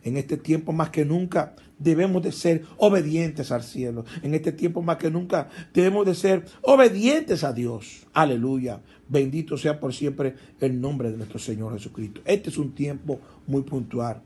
En 0.05 0.17
este 0.17 0.37
tiempo 0.37 0.73
más 0.73 0.91
que 0.91 1.05
nunca 1.05 1.55
debemos 1.79 2.23
de 2.23 2.33
ser 2.33 2.65
obedientes 2.77 3.53
al 3.53 3.63
cielo. 3.63 4.05
En 4.23 4.35
este 4.35 4.53
tiempo 4.53 4.83
más 4.83 4.97
que 4.97 5.11
nunca 5.11 5.49
debemos 5.73 6.07
de 6.07 6.15
ser 6.15 6.45
obedientes 6.63 7.45
a 7.45 7.53
Dios. 7.53 8.07
Aleluya. 8.13 8.81
Bendito 9.09 9.57
sea 9.57 9.79
por 9.79 9.95
siempre 9.95 10.35
el 10.61 10.81
nombre 10.81 11.11
de 11.11 11.17
nuestro 11.17 11.39
Señor 11.39 11.73
Jesucristo. 11.75 12.21
Este 12.25 12.51
es 12.51 12.59
un 12.59 12.73
tiempo 12.73 13.21
muy 13.47 13.63
puntual. 13.63 14.23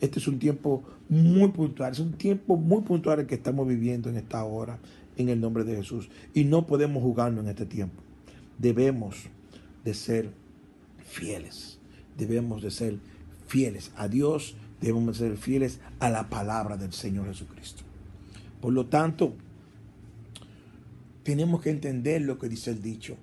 Este 0.00 0.18
es 0.18 0.28
un 0.28 0.38
tiempo 0.38 0.82
muy 1.08 1.48
puntual. 1.48 1.92
Es 1.92 1.98
un 1.98 2.12
tiempo 2.12 2.56
muy 2.56 2.82
puntual 2.82 3.20
el 3.20 3.26
que 3.26 3.34
estamos 3.34 3.66
viviendo 3.66 4.08
en 4.08 4.16
esta 4.16 4.44
hora. 4.44 4.78
En 5.16 5.28
el 5.28 5.40
nombre 5.40 5.64
de 5.64 5.76
Jesús. 5.76 6.08
Y 6.32 6.44
no 6.44 6.66
podemos 6.66 7.02
jugarnos 7.02 7.44
en 7.44 7.50
este 7.50 7.66
tiempo. 7.66 8.02
Debemos 8.58 9.26
de 9.84 9.94
ser 9.94 10.30
fieles. 11.04 11.78
Debemos 12.16 12.62
de 12.62 12.70
ser 12.70 12.98
fieles 13.46 13.90
a 13.96 14.08
Dios 14.08 14.56
debemos 14.80 15.18
ser 15.18 15.36
fieles 15.36 15.80
a 15.98 16.10
la 16.10 16.28
palabra 16.28 16.76
del 16.76 16.92
Señor 16.92 17.26
Jesucristo. 17.26 17.82
Por 18.60 18.72
lo 18.72 18.86
tanto, 18.86 19.34
tenemos 21.22 21.60
que 21.60 21.70
entender 21.70 22.22
lo 22.22 22.38
que 22.38 22.48
dice 22.48 22.70
el 22.70 22.82
dicho. 22.82 23.16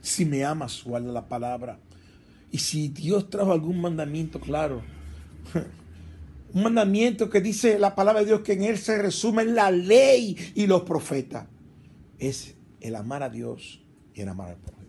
Si 0.00 0.24
me 0.24 0.44
amas, 0.44 0.82
guarda 0.84 1.12
la 1.12 1.28
palabra. 1.28 1.78
Y 2.50 2.58
si 2.58 2.88
Dios 2.88 3.30
trajo 3.30 3.52
algún 3.52 3.80
mandamiento, 3.80 4.40
claro, 4.40 4.82
un 6.54 6.62
mandamiento 6.62 7.30
que 7.30 7.40
dice 7.40 7.78
la 7.78 7.94
palabra 7.94 8.20
de 8.20 8.26
Dios 8.26 8.40
que 8.40 8.52
en 8.52 8.64
él 8.64 8.78
se 8.78 8.98
resume 9.00 9.44
la 9.44 9.70
ley 9.70 10.36
y 10.54 10.66
los 10.66 10.82
profetas, 10.82 11.46
es 12.18 12.54
el 12.80 12.94
amar 12.96 13.22
a 13.22 13.30
Dios 13.30 13.82
y 14.14 14.20
el 14.20 14.28
amar 14.28 14.50
al 14.50 14.56
prójimo. 14.56 14.82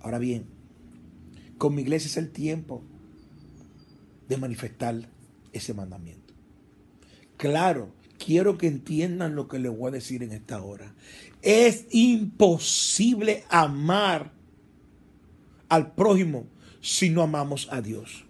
Ahora 0.00 0.18
bien, 0.18 0.46
con 1.58 1.74
mi 1.74 1.82
iglesia 1.82 2.08
es 2.08 2.16
el 2.16 2.30
tiempo 2.30 2.82
de 4.28 4.36
manifestar 4.36 5.08
ese 5.52 5.74
mandamiento. 5.74 6.34
Claro, 7.36 7.92
quiero 8.24 8.56
que 8.56 8.66
entiendan 8.66 9.34
lo 9.34 9.48
que 9.48 9.58
les 9.58 9.76
voy 9.76 9.88
a 9.88 9.92
decir 9.92 10.22
en 10.22 10.32
esta 10.32 10.62
hora. 10.62 10.94
Es 11.42 11.86
imposible 11.90 13.44
amar 13.48 14.32
al 15.68 15.92
prójimo 15.92 16.46
si 16.80 17.10
no 17.10 17.22
amamos 17.22 17.68
a 17.70 17.80
Dios. 17.80 18.24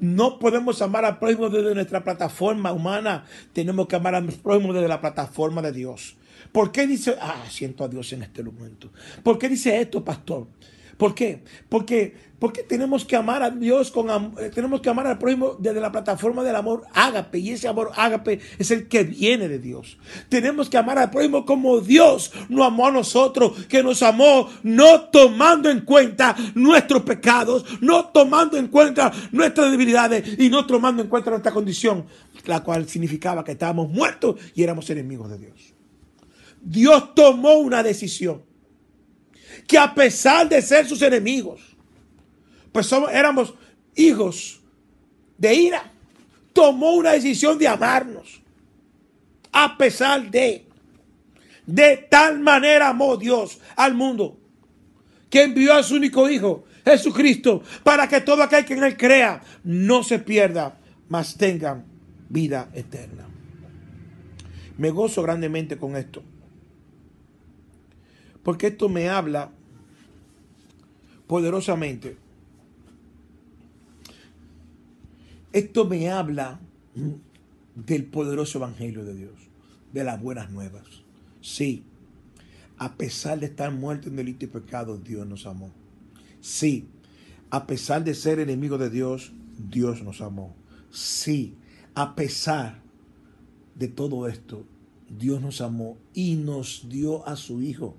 No 0.00 0.38
podemos 0.38 0.80
amar 0.82 1.04
al 1.04 1.18
prójimo 1.18 1.48
desde 1.48 1.74
nuestra 1.74 2.04
plataforma 2.04 2.72
humana. 2.72 3.24
Tenemos 3.52 3.88
que 3.88 3.96
amar 3.96 4.14
al 4.14 4.26
prójimo 4.26 4.72
desde 4.72 4.88
la 4.88 5.00
plataforma 5.00 5.62
de 5.62 5.72
Dios. 5.72 6.16
¿Por 6.52 6.72
qué 6.72 6.86
dice, 6.86 7.16
ah, 7.20 7.44
siento 7.50 7.84
a 7.84 7.88
Dios 7.88 8.12
en 8.12 8.22
este 8.22 8.42
momento? 8.42 8.90
¿Por 9.22 9.38
qué 9.38 9.48
dice 9.48 9.80
esto, 9.80 10.04
pastor? 10.04 10.46
¿Por 10.98 11.14
qué? 11.14 11.44
Porque, 11.68 12.16
porque 12.40 12.64
tenemos 12.64 13.04
que 13.04 13.14
amar 13.14 13.40
a 13.44 13.50
Dios, 13.50 13.92
con 13.92 14.10
eh, 14.10 14.50
tenemos 14.52 14.80
que 14.80 14.90
amar 14.90 15.06
al 15.06 15.16
prójimo 15.16 15.56
desde 15.56 15.80
la 15.80 15.92
plataforma 15.92 16.42
del 16.42 16.56
amor 16.56 16.82
ágape. 16.92 17.38
Y 17.38 17.50
ese 17.50 17.68
amor 17.68 17.92
ágape 17.94 18.40
es 18.58 18.72
el 18.72 18.88
que 18.88 19.04
viene 19.04 19.48
de 19.48 19.60
Dios. 19.60 19.96
Tenemos 20.28 20.68
que 20.68 20.76
amar 20.76 20.98
al 20.98 21.10
prójimo 21.10 21.46
como 21.46 21.80
Dios 21.80 22.32
nos 22.48 22.66
amó 22.66 22.88
a 22.88 22.90
nosotros, 22.90 23.66
que 23.66 23.80
nos 23.80 24.02
amó 24.02 24.50
no 24.64 25.02
tomando 25.02 25.70
en 25.70 25.82
cuenta 25.82 26.34
nuestros 26.56 27.02
pecados, 27.02 27.64
no 27.80 28.06
tomando 28.06 28.56
en 28.56 28.66
cuenta 28.66 29.12
nuestras 29.30 29.70
debilidades 29.70 30.36
y 30.36 30.48
no 30.48 30.66
tomando 30.66 31.00
en 31.00 31.08
cuenta 31.08 31.30
nuestra 31.30 31.52
condición, 31.52 32.06
la 32.44 32.64
cual 32.64 32.88
significaba 32.88 33.44
que 33.44 33.52
estábamos 33.52 33.88
muertos 33.88 34.34
y 34.52 34.64
éramos 34.64 34.90
enemigos 34.90 35.30
de 35.30 35.38
Dios. 35.38 35.74
Dios 36.60 37.14
tomó 37.14 37.52
una 37.52 37.84
decisión 37.84 38.48
que 39.66 39.78
a 39.78 39.94
pesar 39.94 40.48
de 40.48 40.60
ser 40.62 40.86
sus 40.86 41.02
enemigos, 41.02 41.60
pues 42.72 42.86
somos, 42.86 43.10
éramos 43.12 43.54
hijos 43.94 44.60
de 45.36 45.54
ira, 45.54 45.92
tomó 46.52 46.94
una 46.94 47.12
decisión 47.12 47.58
de 47.58 47.68
amarnos. 47.68 48.40
A 49.52 49.76
pesar 49.78 50.30
de, 50.30 50.66
de 51.66 51.96
tal 52.10 52.40
manera 52.40 52.88
amó 52.88 53.16
Dios 53.16 53.58
al 53.76 53.94
mundo, 53.94 54.38
que 55.30 55.42
envió 55.42 55.74
a 55.74 55.82
su 55.82 55.96
único 55.96 56.28
hijo, 56.28 56.64
Jesucristo, 56.84 57.62
para 57.82 58.08
que 58.08 58.20
todo 58.20 58.42
aquel 58.42 58.64
que 58.64 58.74
en 58.74 58.84
él 58.84 58.96
crea 58.96 59.42
no 59.64 60.02
se 60.02 60.18
pierda, 60.18 60.78
mas 61.08 61.36
tengan 61.36 61.84
vida 62.28 62.70
eterna. 62.74 63.26
Me 64.76 64.90
gozo 64.90 65.22
grandemente 65.22 65.76
con 65.76 65.96
esto. 65.96 66.22
Porque 68.42 68.68
esto 68.68 68.88
me 68.88 69.08
habla 69.08 69.52
poderosamente. 71.26 72.16
Esto 75.52 75.84
me 75.84 76.10
habla 76.10 76.60
del 77.74 78.04
poderoso 78.04 78.58
evangelio 78.58 79.04
de 79.04 79.14
Dios, 79.14 79.34
de 79.92 80.04
las 80.04 80.20
buenas 80.20 80.50
nuevas. 80.50 80.84
Sí, 81.40 81.84
a 82.76 82.96
pesar 82.96 83.40
de 83.40 83.46
estar 83.46 83.72
muerto 83.72 84.08
en 84.08 84.16
delito 84.16 84.44
y 84.44 84.48
pecado, 84.48 84.98
Dios 84.98 85.26
nos 85.26 85.46
amó. 85.46 85.70
Sí, 86.40 86.86
a 87.50 87.66
pesar 87.66 88.04
de 88.04 88.14
ser 88.14 88.40
enemigo 88.40 88.78
de 88.78 88.90
Dios, 88.90 89.32
Dios 89.70 90.02
nos 90.02 90.20
amó. 90.20 90.54
Sí, 90.90 91.54
a 91.94 92.14
pesar 92.14 92.80
de 93.74 93.88
todo 93.88 94.28
esto, 94.28 94.64
Dios 95.08 95.40
nos 95.40 95.60
amó 95.60 95.96
y 96.14 96.36
nos 96.36 96.88
dio 96.88 97.26
a 97.26 97.36
su 97.36 97.62
Hijo 97.62 97.96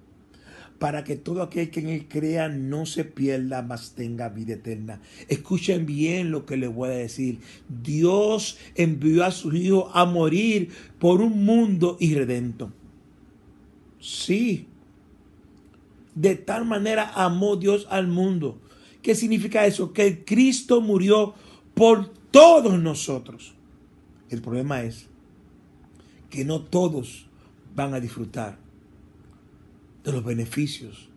para 0.79 1.03
que 1.03 1.17
todo 1.17 1.43
aquel 1.43 1.69
que 1.69 1.81
en 1.81 1.89
él 1.89 2.07
crea 2.07 2.47
no 2.47 2.85
se 2.85 3.03
pierda, 3.03 3.61
mas 3.61 3.91
tenga 3.91 4.29
vida 4.29 4.53
eterna. 4.53 5.01
Escuchen 5.27 5.85
bien 5.85 6.31
lo 6.31 6.45
que 6.45 6.55
les 6.55 6.73
voy 6.73 6.89
a 6.89 6.93
decir. 6.93 7.39
Dios 7.67 8.57
envió 8.75 9.25
a 9.25 9.31
su 9.31 9.53
Hijo 9.53 9.91
a 9.93 10.05
morir 10.05 10.69
por 10.97 11.21
un 11.21 11.43
mundo 11.43 11.97
irredento. 11.99 12.71
Sí. 13.99 14.67
De 16.15 16.35
tal 16.35 16.65
manera 16.65 17.11
amó 17.13 17.57
Dios 17.57 17.85
al 17.89 18.07
mundo. 18.07 18.57
¿Qué 19.01 19.15
significa 19.15 19.65
eso? 19.65 19.91
Que 19.91 20.23
Cristo 20.23 20.79
murió 20.79 21.33
por 21.73 22.09
todos 22.31 22.79
nosotros. 22.79 23.53
El 24.29 24.41
problema 24.41 24.81
es 24.83 25.07
que 26.29 26.45
no 26.45 26.61
todos 26.61 27.25
van 27.75 27.93
a 27.93 27.99
disfrutar 27.99 28.68
de 30.03 30.11
los 30.11 30.23
beneficios 30.23 31.09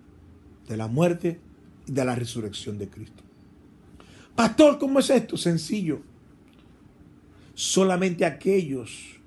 de 0.68 0.77
la 0.77 0.88
muerte 0.88 1.38
y 1.87 1.92
de 1.92 2.05
la 2.05 2.14
resurrección 2.14 2.79
de 2.79 2.88
Cristo. 2.88 3.23
Pastor, 4.35 4.79
¿cómo 4.79 4.99
es 5.01 5.11
esto? 5.11 5.37
Sencillo. 5.37 6.01
Solamente 7.55 8.25
aquellos 8.25 9.21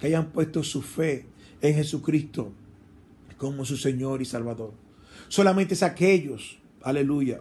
que 0.00 0.06
hayan 0.06 0.30
puesto 0.30 0.62
su 0.62 0.82
fe 0.82 1.26
en 1.60 1.74
Jesucristo 1.74 2.52
como 3.36 3.64
su 3.64 3.76
Señor 3.76 4.22
y 4.22 4.24
Salvador. 4.24 4.72
Solamente 5.28 5.74
es 5.74 5.82
aquellos, 5.82 6.58
aleluya, 6.82 7.40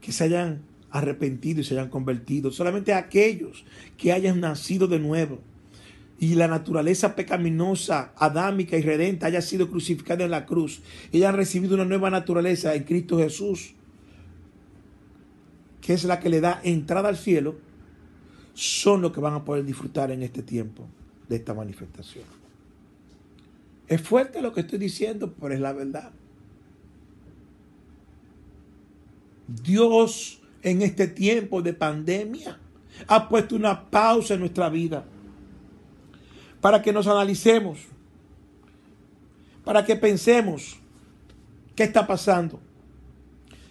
que 0.00 0.12
se 0.12 0.24
hayan 0.24 0.62
arrepentido 0.90 1.60
y 1.60 1.64
se 1.64 1.74
hayan 1.74 1.90
convertido. 1.90 2.50
Solamente 2.50 2.92
aquellos 2.92 3.64
que 3.96 4.12
hayan 4.12 4.40
nacido 4.40 4.86
de 4.88 4.98
nuevo 4.98 5.40
y 6.18 6.34
la 6.34 6.48
naturaleza 6.48 7.14
pecaminosa, 7.14 8.12
adámica 8.16 8.76
y 8.76 8.82
redenta 8.82 9.26
haya 9.26 9.42
sido 9.42 9.68
crucificada 9.68 10.24
en 10.24 10.30
la 10.30 10.46
cruz 10.46 10.80
y 11.12 11.18
hayan 11.18 11.36
recibido 11.36 11.74
una 11.74 11.84
nueva 11.84 12.10
naturaleza 12.10 12.74
en 12.74 12.84
Cristo 12.84 13.18
Jesús, 13.18 13.74
que 15.80 15.92
es 15.92 16.04
la 16.04 16.18
que 16.20 16.30
le 16.30 16.40
da 16.40 16.60
entrada 16.64 17.08
al 17.08 17.16
cielo, 17.16 17.56
son 18.54 19.02
los 19.02 19.12
que 19.12 19.20
van 19.20 19.34
a 19.34 19.44
poder 19.44 19.64
disfrutar 19.64 20.10
en 20.10 20.22
este 20.22 20.42
tiempo 20.42 20.86
de 21.28 21.36
esta 21.36 21.52
manifestación. 21.52 22.24
Es 23.86 24.00
fuerte 24.00 24.40
lo 24.40 24.52
que 24.52 24.60
estoy 24.60 24.78
diciendo, 24.78 25.34
pero 25.38 25.54
es 25.54 25.60
la 25.60 25.72
verdad. 25.72 26.12
Dios 29.46 30.40
en 30.62 30.82
este 30.82 31.06
tiempo 31.06 31.62
de 31.62 31.74
pandemia 31.74 32.58
ha 33.06 33.28
puesto 33.28 33.54
una 33.54 33.90
pausa 33.90 34.34
en 34.34 34.40
nuestra 34.40 34.70
vida 34.70 35.04
para 36.66 36.82
que 36.82 36.92
nos 36.92 37.06
analicemos, 37.06 37.78
para 39.64 39.84
que 39.84 39.94
pensemos 39.94 40.76
qué 41.76 41.84
está 41.84 42.04
pasando, 42.08 42.58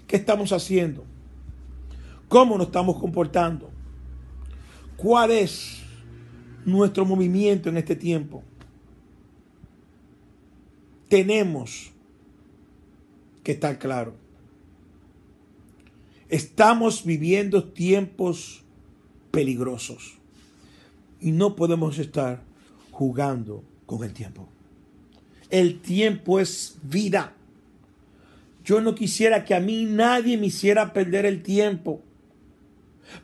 qué 0.08 0.16
estamos 0.16 0.54
haciendo, 0.54 1.04
cómo 2.30 2.58
nos 2.58 2.68
estamos 2.68 2.98
comportando, 2.98 3.70
cuál 4.96 5.32
es 5.32 5.84
nuestro 6.64 7.04
movimiento 7.04 7.68
en 7.68 7.76
este 7.76 7.98
tiempo. 7.98 8.44
Tenemos 11.10 11.92
que 13.44 13.52
estar 13.52 13.78
claro. 13.78 14.16
Estamos 16.30 17.04
viviendo 17.04 17.62
tiempos 17.62 18.64
peligrosos 19.32 20.14
y 21.20 21.34
no 21.34 21.58
podemos 21.58 22.00
estar 22.00 22.55
jugando 22.96 23.62
con 23.86 24.06
el 24.06 24.14
tiempo. 24.14 24.48
El 25.50 25.82
tiempo 25.82 26.40
es 26.40 26.78
vida. 26.82 27.34
Yo 28.64 28.80
no 28.80 28.96
quisiera 28.96 29.44
que 29.44 29.54
a 29.54 29.60
mí 29.60 29.84
nadie 29.84 30.38
me 30.38 30.46
hiciera 30.46 30.94
perder 30.94 31.26
el 31.26 31.44
tiempo. 31.44 32.02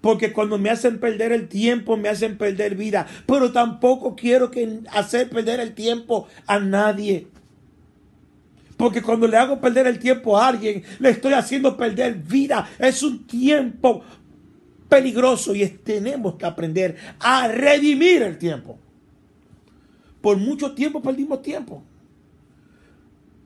Porque 0.01 0.33
cuando 0.33 0.57
me 0.57 0.69
hacen 0.69 0.99
perder 0.99 1.31
el 1.31 1.47
tiempo, 1.47 1.95
me 1.95 2.09
hacen 2.09 2.37
perder 2.37 2.75
vida. 2.75 3.07
Pero 3.25 3.53
tampoco 3.53 4.13
quiero 4.13 4.51
que 4.51 4.81
hacer 4.91 5.29
perder 5.29 5.61
el 5.61 5.73
tiempo 5.73 6.27
a 6.47 6.59
nadie. 6.59 7.27
Porque 8.75 9.01
cuando 9.01 9.25
le 9.25 9.37
hago 9.37 9.61
perder 9.61 9.87
el 9.87 9.99
tiempo 9.99 10.37
a 10.37 10.49
alguien, 10.49 10.83
le 10.99 11.11
estoy 11.11 11.31
haciendo 11.31 11.77
perder 11.77 12.15
vida. 12.15 12.69
Es 12.77 13.03
un 13.03 13.25
tiempo 13.25 14.03
peligroso 14.89 15.55
y 15.55 15.65
tenemos 15.65 16.35
que 16.35 16.45
aprender 16.45 16.97
a 17.21 17.47
redimir 17.47 18.21
el 18.23 18.37
tiempo. 18.37 18.77
Por 20.21 20.37
mucho 20.37 20.73
tiempo 20.73 21.01
perdimos 21.01 21.41
tiempo. 21.41 21.83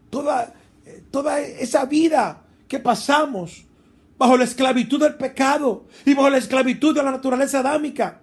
Toda, 0.10 0.54
toda 1.12 1.40
esa 1.40 1.86
vida 1.86 2.44
que 2.68 2.80
pasamos 2.80 3.66
bajo 4.18 4.38
la 4.38 4.44
esclavitud 4.44 5.00
del 5.00 5.16
pecado 5.16 5.86
y 6.06 6.14
bajo 6.14 6.30
la 6.30 6.38
esclavitud 6.38 6.96
de 6.96 7.04
la 7.04 7.12
naturaleza 7.12 7.60
adámica. 7.60 8.22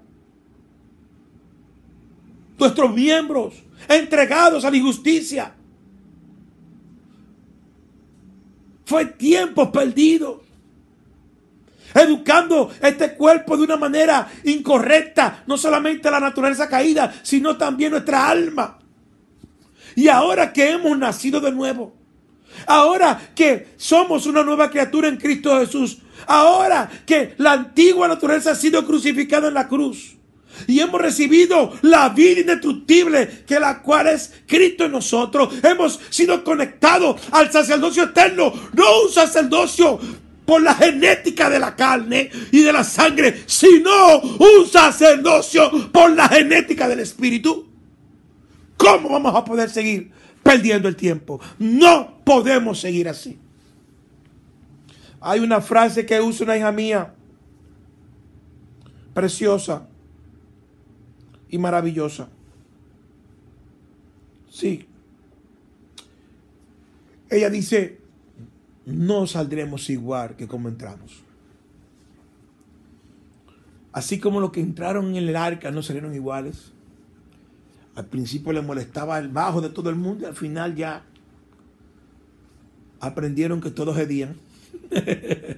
Nuestros 2.58 2.94
miembros 2.94 3.54
entregados 3.88 4.64
a 4.64 4.70
la 4.70 4.76
injusticia. 4.76 5.54
Fue 8.84 9.06
tiempo 9.06 9.72
perdido. 9.72 10.41
Educando 11.94 12.72
este 12.80 13.14
cuerpo 13.14 13.56
de 13.56 13.64
una 13.64 13.76
manera 13.76 14.28
incorrecta. 14.44 15.42
No 15.46 15.56
solamente 15.56 16.10
la 16.10 16.20
naturaleza 16.20 16.68
caída, 16.68 17.12
sino 17.22 17.56
también 17.56 17.92
nuestra 17.92 18.28
alma. 18.28 18.78
Y 19.94 20.08
ahora 20.08 20.52
que 20.52 20.70
hemos 20.70 20.96
nacido 20.98 21.40
de 21.40 21.52
nuevo 21.52 22.02
Ahora 22.66 23.20
que 23.34 23.68
somos 23.76 24.26
una 24.26 24.42
nueva 24.42 24.70
criatura 24.70 25.08
en 25.08 25.16
Cristo 25.16 25.58
Jesús. 25.58 25.98
Ahora 26.26 26.88
que 27.06 27.34
la 27.38 27.52
antigua 27.52 28.08
naturaleza 28.08 28.52
ha 28.52 28.54
sido 28.54 28.86
crucificada 28.86 29.48
en 29.48 29.54
la 29.54 29.68
cruz. 29.68 30.16
Y 30.66 30.80
hemos 30.80 31.00
recibido 31.00 31.72
la 31.80 32.10
vida 32.10 32.40
indestructible, 32.40 33.44
que 33.46 33.58
la 33.58 33.80
cual 33.80 34.08
es 34.08 34.32
Cristo 34.46 34.84
en 34.84 34.92
nosotros. 34.92 35.52
Hemos 35.62 35.98
sido 36.10 36.44
conectados 36.44 37.20
al 37.32 37.50
sacerdocio 37.50 38.04
eterno. 38.04 38.52
No 38.74 39.02
un 39.02 39.10
sacerdocio 39.10 39.98
por 40.44 40.62
la 40.62 40.74
genética 40.74 41.48
de 41.48 41.58
la 41.58 41.74
carne 41.76 42.30
y 42.50 42.62
de 42.62 42.72
la 42.72 42.84
sangre, 42.84 43.42
sino 43.46 44.18
un 44.20 44.66
sacerdocio 44.70 45.90
por 45.92 46.14
la 46.14 46.28
genética 46.28 46.88
del 46.88 47.00
Espíritu. 47.00 47.68
¿Cómo 48.76 49.10
vamos 49.10 49.34
a 49.34 49.44
poder 49.44 49.70
seguir 49.70 50.10
perdiendo 50.42 50.88
el 50.88 50.96
tiempo. 50.96 51.40
No 51.58 52.18
podemos 52.24 52.80
seguir 52.80 53.08
así. 53.08 53.38
Hay 55.20 55.40
una 55.40 55.60
frase 55.60 56.04
que 56.04 56.20
usa 56.20 56.44
una 56.44 56.56
hija 56.56 56.72
mía, 56.72 57.14
preciosa 59.14 59.86
y 61.48 61.58
maravillosa. 61.58 62.28
Sí. 64.50 64.86
Ella 67.30 67.48
dice, 67.48 68.00
no 68.86 69.26
saldremos 69.26 69.90
igual 69.90 70.36
que 70.36 70.48
como 70.48 70.68
entramos. 70.68 71.22
Así 73.92 74.18
como 74.18 74.40
los 74.40 74.52
que 74.52 74.60
entraron 74.60 75.08
en 75.10 75.16
el 75.16 75.36
arca 75.36 75.70
no 75.70 75.82
salieron 75.82 76.14
iguales, 76.14 76.72
al 77.94 78.06
principio 78.06 78.52
le 78.52 78.62
molestaba 78.62 79.18
el 79.18 79.28
bajo 79.28 79.60
de 79.60 79.68
todo 79.68 79.90
el 79.90 79.96
mundo 79.96 80.24
y 80.24 80.26
al 80.26 80.34
final 80.34 80.74
ya 80.74 81.04
aprendieron 83.00 83.60
que 83.60 83.70
todos 83.70 83.98
hedían. 83.98 84.36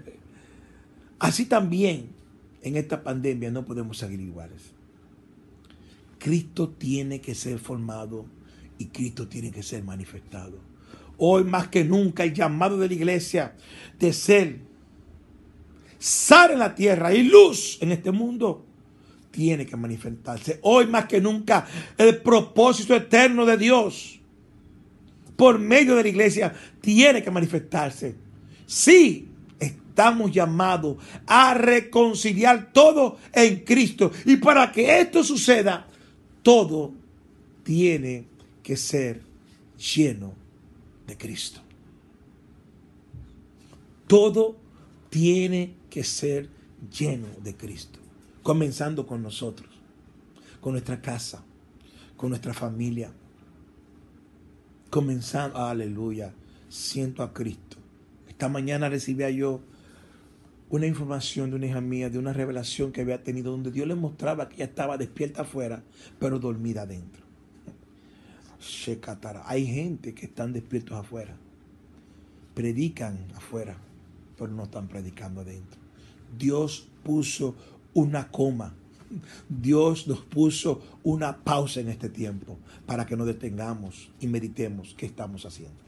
Así 1.20 1.46
también 1.46 2.08
en 2.62 2.76
esta 2.76 3.04
pandemia 3.04 3.50
no 3.52 3.64
podemos 3.64 3.98
seguir 3.98 4.20
iguales. 4.20 4.72
Cristo 6.18 6.70
tiene 6.70 7.20
que 7.20 7.34
ser 7.34 7.58
formado 7.58 8.24
y 8.78 8.86
Cristo 8.86 9.28
tiene 9.28 9.52
que 9.52 9.62
ser 9.62 9.84
manifestado. 9.84 10.58
Hoy 11.16 11.44
más 11.44 11.68
que 11.68 11.84
nunca 11.84 12.24
el 12.24 12.34
llamado 12.34 12.78
de 12.78 12.88
la 12.88 12.94
iglesia 12.94 13.54
de 13.98 14.12
ser 14.12 14.58
sal 15.98 16.50
en 16.50 16.58
la 16.58 16.74
tierra 16.74 17.14
y 17.14 17.22
luz 17.22 17.78
en 17.80 17.92
este 17.92 18.10
mundo 18.10 18.64
tiene 19.30 19.66
que 19.66 19.76
manifestarse. 19.76 20.58
Hoy 20.62 20.86
más 20.86 21.06
que 21.06 21.20
nunca 21.20 21.66
el 21.96 22.18
propósito 22.18 22.94
eterno 22.94 23.46
de 23.46 23.56
Dios 23.56 24.20
por 25.36 25.58
medio 25.58 25.96
de 25.96 26.02
la 26.02 26.08
iglesia 26.08 26.54
tiene 26.80 27.22
que 27.22 27.30
manifestarse. 27.30 28.14
Sí, 28.66 29.28
estamos 29.58 30.32
llamados 30.32 30.98
a 31.26 31.54
reconciliar 31.54 32.72
todo 32.72 33.18
en 33.32 33.60
Cristo. 33.60 34.12
Y 34.24 34.36
para 34.36 34.70
que 34.70 35.00
esto 35.00 35.24
suceda, 35.24 35.86
todo 36.42 36.92
tiene 37.62 38.26
que 38.62 38.76
ser 38.76 39.22
lleno 39.78 40.43
de 41.06 41.16
Cristo. 41.16 41.60
Todo 44.06 44.56
tiene 45.10 45.74
que 45.90 46.04
ser 46.04 46.48
lleno 46.90 47.28
de 47.42 47.56
Cristo 47.56 48.04
comenzando 48.44 49.06
con 49.06 49.22
nosotros, 49.22 49.70
con 50.60 50.72
nuestra 50.72 51.00
casa, 51.00 51.42
con 52.16 52.28
nuestra 52.28 52.52
familia. 52.52 53.10
Comenzando, 54.90 55.58
aleluya, 55.58 56.32
siento 56.68 57.22
a 57.22 57.32
Cristo. 57.32 57.78
Esta 58.28 58.48
mañana 58.48 58.88
recibía 58.90 59.30
yo 59.30 59.62
una 60.68 60.86
información 60.86 61.50
de 61.50 61.56
una 61.56 61.66
hija 61.66 61.80
mía, 61.80 62.10
de 62.10 62.18
una 62.18 62.34
revelación 62.34 62.92
que 62.92 63.00
había 63.00 63.22
tenido, 63.24 63.50
donde 63.50 63.72
Dios 63.72 63.88
le 63.88 63.94
mostraba 63.94 64.48
que 64.48 64.56
ella 64.56 64.66
estaba 64.66 64.98
despierta 64.98 65.42
afuera, 65.42 65.82
pero 66.18 66.38
dormida 66.38 66.82
adentro. 66.82 67.23
Hay 69.46 69.66
gente 69.66 70.14
que 70.14 70.26
están 70.26 70.52
despiertos 70.52 70.98
afuera, 70.98 71.36
predican 72.54 73.18
afuera, 73.34 73.76
pero 74.38 74.50
no 74.50 74.64
están 74.64 74.88
predicando 74.88 75.40
adentro. 75.40 75.78
Dios 76.38 76.88
puso 77.02 77.54
una 77.92 78.30
coma. 78.30 78.74
Dios 79.48 80.08
nos 80.08 80.20
puso 80.20 80.82
una 81.04 81.44
pausa 81.44 81.80
en 81.80 81.88
este 81.88 82.08
tiempo 82.08 82.58
para 82.86 83.06
que 83.06 83.16
nos 83.16 83.26
detengamos 83.26 84.10
y 84.18 84.26
meditemos 84.26 84.94
qué 84.96 85.06
estamos 85.06 85.44
haciendo. 85.46 85.78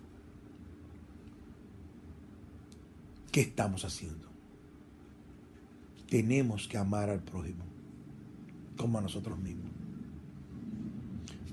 ¿Qué 3.32 3.40
estamos 3.40 3.84
haciendo? 3.84 4.26
Tenemos 6.08 6.68
que 6.68 6.78
amar 6.78 7.10
al 7.10 7.20
prójimo 7.20 7.64
como 8.76 8.98
a 8.98 9.02
nosotros 9.02 9.38
mismos. 9.38 9.75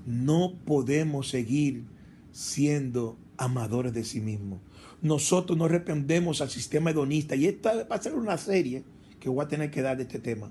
No 0.06 0.54
podemos 0.64 1.28
seguir 1.28 1.84
siendo 2.32 3.16
amadores 3.36 3.92
de 3.92 4.04
sí 4.04 4.20
mismos. 4.20 4.60
Nosotros 5.02 5.58
no 5.58 5.68
respondemos 5.68 6.40
al 6.40 6.50
sistema 6.50 6.90
hedonista 6.90 7.36
y 7.36 7.46
esta 7.46 7.84
va 7.84 7.96
a 7.96 8.02
ser 8.02 8.14
una 8.14 8.38
serie 8.38 8.84
que 9.20 9.28
voy 9.28 9.44
a 9.44 9.48
tener 9.48 9.70
que 9.70 9.82
dar 9.82 9.96
de 9.96 10.04
este 10.04 10.18
tema, 10.18 10.50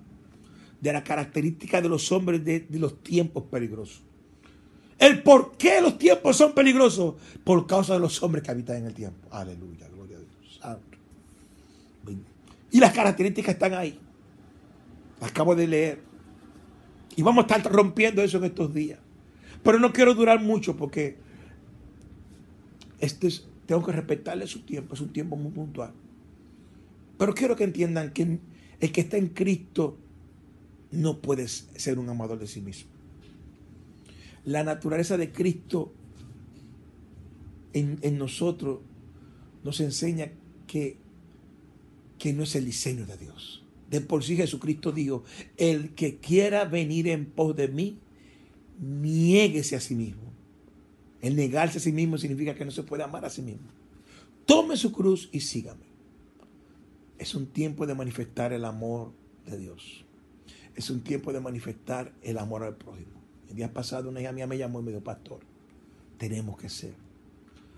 de 0.79 0.93
la 0.93 1.03
característica 1.03 1.81
de 1.81 1.89
los 1.89 2.11
hombres 2.11 2.43
de, 2.43 2.65
los 2.71 3.01
tiempos 3.03 3.43
peligrosos. 3.43 4.01
El 4.99 5.21
por 5.23 5.57
qué 5.57 5.81
los 5.81 5.97
tiempos 5.97 6.37
son 6.37 6.53
peligrosos, 6.53 7.15
por 7.43 7.67
causa 7.67 7.93
de 7.93 7.99
los 7.99 8.21
hombres 8.23 8.43
que 8.43 8.51
habitan 8.51 8.77
en 8.77 8.85
el 8.85 8.93
tiempo. 8.93 9.27
Aleluya, 9.31 9.87
gloria 9.89 10.17
a 10.61 10.75
Dios. 10.75 10.83
Y 12.71 12.79
las 12.79 12.93
características 12.93 13.53
están 13.53 13.73
ahí. 13.73 13.99
Las 15.21 15.29
acabo 15.29 15.55
de 15.55 15.67
leer. 15.67 15.99
Y 17.15 17.21
vamos 17.21 17.45
a 17.45 17.55
estar 17.55 17.71
rompiendo 17.71 18.21
eso 18.23 18.37
en 18.37 18.45
estos 18.45 18.73
días. 18.73 18.99
Pero 19.63 19.79
no 19.79 19.93
quiero 19.93 20.13
durar 20.13 20.41
mucho 20.41 20.75
porque 20.75 21.17
este 22.99 23.29
tengo 23.65 23.83
que 23.83 23.91
respetarle 23.91 24.47
su 24.47 24.61
tiempo. 24.61 24.93
Es 24.93 25.01
un 25.01 25.13
tiempo 25.13 25.35
muy 25.35 25.51
puntual. 25.51 25.93
Pero 27.17 27.33
quiero 27.33 27.55
que 27.55 27.63
entiendan 27.63 28.11
que 28.11 28.39
el 28.79 28.91
que 28.91 29.01
está 29.01 29.17
en 29.17 29.29
Cristo 29.29 29.97
no 30.91 31.21
puede 31.21 31.47
ser 31.47 31.99
un 31.99 32.09
amador 32.09 32.39
de 32.39 32.47
sí 32.47 32.61
mismo. 32.61 32.91
La 34.45 34.63
naturaleza 34.63 35.17
de 35.17 35.31
Cristo 35.31 35.93
en, 37.73 38.17
nosotros 38.17 38.79
nos 39.63 39.79
enseña 39.79 40.31
que, 40.67 40.97
que 42.19 42.33
no 42.33 42.43
es 42.43 42.55
el 42.55 42.65
diseño 42.65 43.05
de 43.05 43.17
Dios. 43.17 43.63
De 43.89 44.01
por 44.01 44.23
sí 44.23 44.35
Jesucristo 44.35 44.91
dijo, 44.91 45.23
el 45.57 45.91
que 45.91 46.17
quiera 46.17 46.65
venir 46.65 47.07
en 47.07 47.25
pos 47.25 47.55
de 47.55 47.67
mí, 47.67 47.99
niéguese 48.79 49.75
a 49.75 49.79
sí 49.79 49.95
mismo. 49.95 50.31
El 51.21 51.35
negarse 51.35 51.77
a 51.77 51.81
sí 51.81 51.91
mismo 51.91 52.17
significa 52.17 52.55
que 52.55 52.65
no 52.65 52.71
se 52.71 52.83
puede 52.83 53.03
amar 53.03 53.25
a 53.25 53.29
sí 53.29 53.41
mismo. 53.41 53.67
Tome 54.45 54.75
su 54.75 54.91
cruz 54.91 55.29
y 55.31 55.39
sígame. 55.39 55.85
Es 57.17 57.33
un 57.35 57.47
tiempo 57.47 57.87
de 57.87 57.95
manifestar 57.95 58.51
el 58.51 58.65
amor 58.65 59.13
de 59.45 59.57
Dios. 59.57 60.03
Es 60.75 60.89
un 60.89 61.01
tiempo 61.01 61.31
de 61.31 61.39
manifestar 61.39 62.13
el 62.21 62.37
amor 62.37 62.63
al 62.63 62.75
prójimo. 62.75 63.21
El 63.49 63.55
día 63.55 63.71
pasado 63.71 64.09
una 64.09 64.19
hija 64.19 64.31
mía 64.31 64.47
me 64.47 64.57
llamó 64.57 64.79
y 64.81 64.83
me 64.83 64.91
dijo, 64.91 65.03
pastor, 65.03 65.39
tenemos 66.17 66.57
que 66.57 66.69
ser. 66.69 66.93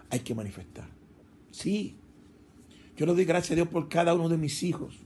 Hay 0.10 0.22
que 0.22 0.34
manifestar. 0.34 0.88
Sí. 1.52 1.96
Yo 2.98 3.06
le 3.06 3.14
doy 3.14 3.26
gracias 3.26 3.52
a 3.52 3.56
Dios 3.56 3.68
por 3.68 3.90
cada 3.90 4.14
uno 4.14 4.30
de 4.30 4.38
mis 4.38 4.64
hijos. 4.64 5.05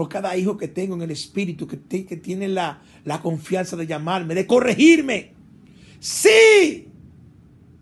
Por 0.00 0.08
cada 0.08 0.34
hijo 0.34 0.56
que 0.56 0.66
tengo 0.66 0.94
en 0.94 1.02
el 1.02 1.10
Espíritu, 1.10 1.66
que, 1.66 1.76
tiene 1.76 2.48
la, 2.48 2.80
la 3.04 3.20
confianza 3.20 3.76
de 3.76 3.86
llamarme, 3.86 4.34
de 4.34 4.46
corregirme. 4.46 5.34
Sí, 5.98 6.88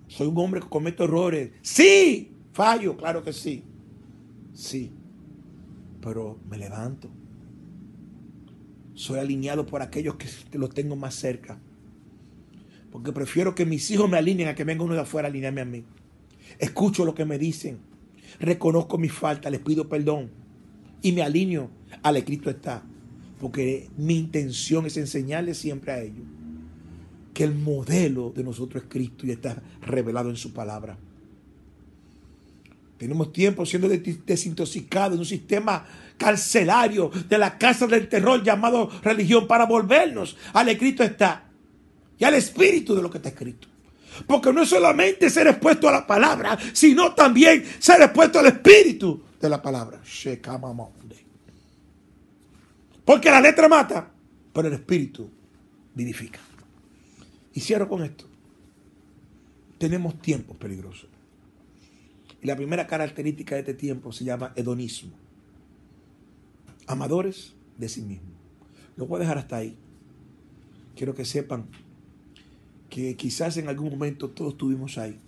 soy 0.09 0.27
un 0.27 0.37
hombre 0.39 0.61
que 0.61 0.69
cometo 0.69 1.05
errores. 1.05 1.53
Sí, 1.63 2.33
fallo, 2.53 2.97
claro 2.97 3.23
que 3.23 3.33
sí. 3.33 3.63
Sí, 4.53 4.91
pero 6.03 6.41
me 6.51 6.59
levanto. 6.59 7.09
Soy 8.95 9.21
alineado 9.21 9.65
por 9.65 9.81
aquellos 9.81 10.17
que 10.17 10.59
los 10.59 10.71
tengo 10.71 10.97
más 10.97 11.15
cerca. 11.15 11.61
Porque 12.91 13.13
prefiero 13.13 13.55
que 13.55 13.65
mis 13.65 13.89
hijos 13.93 14.11
me 14.11 14.17
alineen 14.17 14.49
a 14.49 14.57
que 14.57 14.65
venga 14.65 14.83
uno 14.83 14.95
de 14.95 15.03
afuera 15.03 15.29
a 15.29 15.31
alinearme 15.31 15.61
a 15.61 15.67
mí. 15.67 15.85
Escucho 16.59 17.05
lo 17.05 17.15
que 17.15 17.25
me 17.25 17.39
dicen. 17.39 17.79
Reconozco 18.41 18.99
mi 18.99 19.09
falta, 19.09 19.51
les 19.51 19.61
pido 19.61 19.89
perdón. 19.89 20.48
Y 21.03 21.13
me 21.13 21.23
alineo 21.23 21.71
al 22.03 22.17
escrito 22.17 22.51
está. 22.51 22.83
Porque 23.41 23.89
mi 23.97 24.19
intención 24.19 24.87
es 24.87 24.97
enseñarles 24.97 25.59
siempre 25.59 25.93
a 25.93 26.01
ellos 26.01 26.27
que 27.39 27.45
el 27.45 27.55
modelo 27.55 28.33
de 28.35 28.43
nosotros 28.43 28.83
es 28.83 28.89
Cristo 28.91 29.25
y 29.25 29.31
está 29.31 29.63
revelado 29.83 30.29
en 30.29 30.37
su 30.37 30.53
palabra. 30.53 30.99
Tenemos 32.99 33.33
tiempo 33.33 33.65
siendo 33.65 33.89
desintoxicados 33.89 35.15
en 35.15 35.21
un 35.21 35.25
sistema 35.25 35.87
carcelario 36.17 37.13
de 37.29 37.39
la 37.39 37.57
casa 37.57 37.87
del 37.87 38.09
terror 38.09 38.43
llamado 38.43 38.91
religión 39.05 39.47
para 39.47 39.67
volvernos 39.67 40.37
al 40.53 40.69
escrito 40.69 41.05
está 41.05 41.45
y 42.19 42.25
al 42.25 42.35
espíritu 42.35 42.97
de 42.97 43.03
lo 43.03 43.09
que 43.09 43.19
está 43.19 43.29
escrito. 43.29 43.69
Porque 44.27 44.53
no 44.53 44.63
es 44.63 44.69
solamente 44.69 45.31
ser 45.31 45.47
expuesto 45.47 45.89
a 45.89 45.93
la 45.93 46.07
palabra, 46.09 46.59
sino 46.73 47.15
también 47.15 47.65
ser 47.79 48.03
expuesto 48.03 48.41
al 48.41 48.47
espíritu 48.47 49.23
de 49.41 49.49
la 49.49 49.63
palabra. 49.63 50.01
Porque 53.05 53.31
la 53.31 53.41
letra 53.41 53.69
mata, 53.69 54.11
pero 54.53 54.69
el 54.69 54.75
espíritu 54.75 55.31
vivifica. 55.95 56.41
Y 57.55 57.61
cierro 57.61 57.89
con 57.89 58.03
esto. 58.05 58.25
Tenemos 59.79 60.21
tiempos 60.21 60.57
peligrosos. 60.57 61.09
Y 62.43 62.47
la 62.47 62.57
primera 62.57 62.87
característica 62.87 63.55
de 63.55 63.63
este 63.63 63.75
tiempo 63.75 64.13
se 64.13 64.25
llama 64.25 64.53
hedonismo. 64.57 65.13
Amadores 66.87 67.55
de 67.77 67.89
sí 67.89 68.03
mismos. 68.03 68.33
Lo 68.97 69.07
voy 69.07 69.17
a 69.17 69.21
dejar 69.21 69.39
hasta 69.39 69.57
ahí. 69.57 69.77
Quiero 70.97 71.15
que 71.15 71.25
sepan 71.25 71.67
que 72.91 73.17
quizás 73.17 73.57
en 73.57 73.69
algún 73.69 73.91
momento 73.91 74.31
todos 74.31 74.53
estuvimos 74.53 74.99
ahí. 74.99 75.19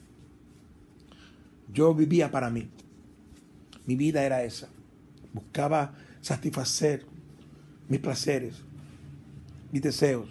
Yo 1.73 1.94
vivía 1.94 2.31
para 2.31 2.51
mí. 2.51 2.68
Mi 3.90 3.96
vida 3.96 4.22
era 4.22 4.44
esa. 4.44 4.68
Buscaba 5.33 5.96
satisfacer 6.20 7.05
mis 7.88 7.98
placeres, 7.98 8.62
mis 9.72 9.83
deseos. 9.83 10.29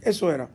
Eso 0.00 0.32
era. 0.32 0.48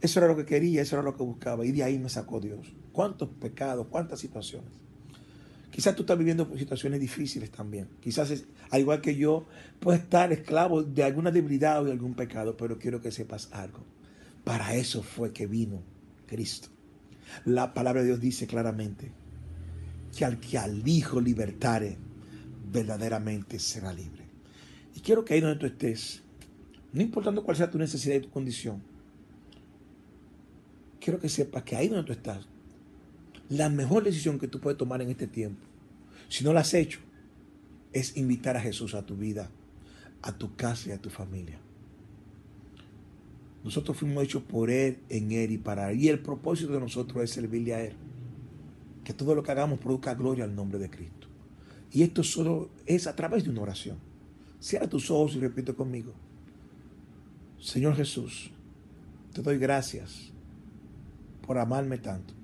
Eso 0.00 0.18
era 0.18 0.26
lo 0.26 0.36
que 0.36 0.44
quería, 0.44 0.82
eso 0.82 0.96
era 0.96 1.04
lo 1.04 1.16
que 1.16 1.22
buscaba. 1.22 1.64
Y 1.64 1.70
de 1.70 1.84
ahí 1.84 1.96
me 1.96 2.08
sacó 2.08 2.40
Dios. 2.40 2.72
¿Cuántos 2.90 3.28
pecados, 3.28 3.86
cuántas 3.88 4.18
situaciones? 4.18 4.72
Quizás 5.70 5.94
tú 5.94 6.02
estás 6.02 6.18
viviendo 6.18 6.50
situaciones 6.58 6.98
difíciles 6.98 7.52
también. 7.52 7.88
Quizás, 8.00 8.44
al 8.70 8.80
igual 8.80 9.00
que 9.00 9.14
yo, 9.14 9.46
puedes 9.78 10.02
estar 10.02 10.32
esclavo 10.32 10.82
de 10.82 11.04
alguna 11.04 11.30
debilidad 11.30 11.82
o 11.82 11.84
de 11.84 11.92
algún 11.92 12.14
pecado, 12.14 12.56
pero 12.56 12.80
quiero 12.80 13.00
que 13.00 13.12
sepas 13.12 13.48
algo. 13.52 13.84
Para 14.42 14.74
eso 14.74 15.04
fue 15.04 15.32
que 15.32 15.46
vino 15.46 15.84
Cristo. 16.26 16.66
La 17.44 17.74
palabra 17.74 18.00
de 18.00 18.08
Dios 18.08 18.18
dice 18.18 18.48
claramente 18.48 19.21
que 20.16 20.24
al 20.24 20.38
que 20.38 20.58
al 20.58 20.86
Hijo 20.86 21.20
libertare, 21.20 21.96
verdaderamente 22.70 23.58
será 23.58 23.92
libre. 23.92 24.24
Y 24.94 25.00
quiero 25.00 25.24
que 25.24 25.34
ahí 25.34 25.40
donde 25.40 25.58
tú 25.58 25.66
estés, 25.66 26.22
no 26.92 27.02
importando 27.02 27.44
cuál 27.44 27.56
sea 27.56 27.70
tu 27.70 27.78
necesidad 27.78 28.16
y 28.16 28.20
tu 28.20 28.30
condición, 28.30 28.82
quiero 31.00 31.18
que 31.18 31.28
sepas 31.28 31.62
que 31.62 31.76
ahí 31.76 31.88
donde 31.88 32.04
tú 32.04 32.12
estás, 32.12 32.46
la 33.48 33.68
mejor 33.68 34.04
decisión 34.04 34.38
que 34.38 34.48
tú 34.48 34.60
puedes 34.60 34.78
tomar 34.78 35.02
en 35.02 35.10
este 35.10 35.26
tiempo, 35.26 35.60
si 36.28 36.44
no 36.44 36.52
la 36.52 36.60
has 36.60 36.72
hecho, 36.74 37.00
es 37.92 38.16
invitar 38.16 38.56
a 38.56 38.60
Jesús 38.60 38.94
a 38.94 39.04
tu 39.04 39.16
vida, 39.16 39.50
a 40.22 40.32
tu 40.32 40.56
casa 40.56 40.88
y 40.88 40.92
a 40.92 40.98
tu 40.98 41.10
familia. 41.10 41.58
Nosotros 43.64 43.96
fuimos 43.96 44.24
hechos 44.24 44.42
por 44.42 44.70
Él, 44.70 44.98
en 45.08 45.30
Él 45.32 45.52
y 45.52 45.58
para 45.58 45.92
Él. 45.92 46.00
Y 46.00 46.08
el 46.08 46.18
propósito 46.18 46.72
de 46.72 46.80
nosotros 46.80 47.22
es 47.22 47.30
servirle 47.30 47.74
a 47.74 47.84
Él. 47.84 47.92
Que 49.04 49.12
todo 49.12 49.34
lo 49.34 49.42
que 49.42 49.52
hagamos 49.52 49.78
produzca 49.78 50.14
gloria 50.14 50.44
al 50.44 50.54
nombre 50.54 50.78
de 50.78 50.90
Cristo. 50.90 51.28
Y 51.90 52.02
esto 52.02 52.22
solo 52.22 52.70
es 52.86 53.06
a 53.06 53.16
través 53.16 53.44
de 53.44 53.50
una 53.50 53.62
oración. 53.62 53.98
Cierra 54.60 54.88
tus 54.88 55.10
ojos 55.10 55.34
y 55.34 55.40
repite 55.40 55.74
conmigo. 55.74 56.12
Señor 57.60 57.96
Jesús, 57.96 58.50
te 59.32 59.42
doy 59.42 59.58
gracias 59.58 60.30
por 61.46 61.58
amarme 61.58 61.98
tanto 61.98 62.34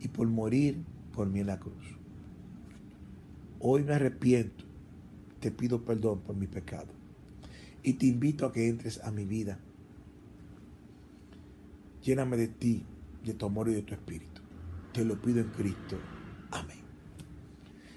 y 0.00 0.08
por 0.08 0.26
morir 0.28 0.78
por 1.12 1.28
mí 1.28 1.40
en 1.40 1.46
la 1.48 1.58
cruz. 1.58 1.96
Hoy 3.60 3.82
me 3.82 3.94
arrepiento, 3.94 4.64
te 5.40 5.50
pido 5.50 5.84
perdón 5.84 6.20
por 6.20 6.36
mi 6.36 6.46
pecado 6.46 6.88
y 7.82 7.94
te 7.94 8.06
invito 8.06 8.46
a 8.46 8.52
que 8.52 8.68
entres 8.68 9.02
a 9.02 9.10
mi 9.10 9.24
vida 9.24 9.58
Lléname 12.04 12.36
de 12.36 12.48
ti, 12.48 12.82
de 13.24 13.32
tu 13.32 13.46
amor 13.46 13.70
y 13.70 13.74
de 13.74 13.82
tu 13.82 13.94
espíritu. 13.94 14.33
Te 14.94 15.04
lo 15.04 15.20
pido 15.20 15.40
en 15.40 15.48
Cristo. 15.48 15.98
Amén. 16.52 16.78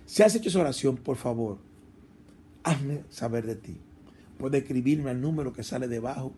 Si 0.08 0.24
has 0.24 0.34
hecho 0.34 0.50
esa 0.50 0.60
oración, 0.60 0.98
por 0.98 1.16
favor, 1.16 1.60
hazme 2.64 3.04
saber 3.10 3.46
de 3.46 3.56
ti. 3.56 3.78
Puedes 4.40 4.64
escribirme 4.64 5.12
al 5.12 5.22
número 5.22 5.54
que 5.54 5.62
sale 5.62 5.88
debajo 5.88 6.34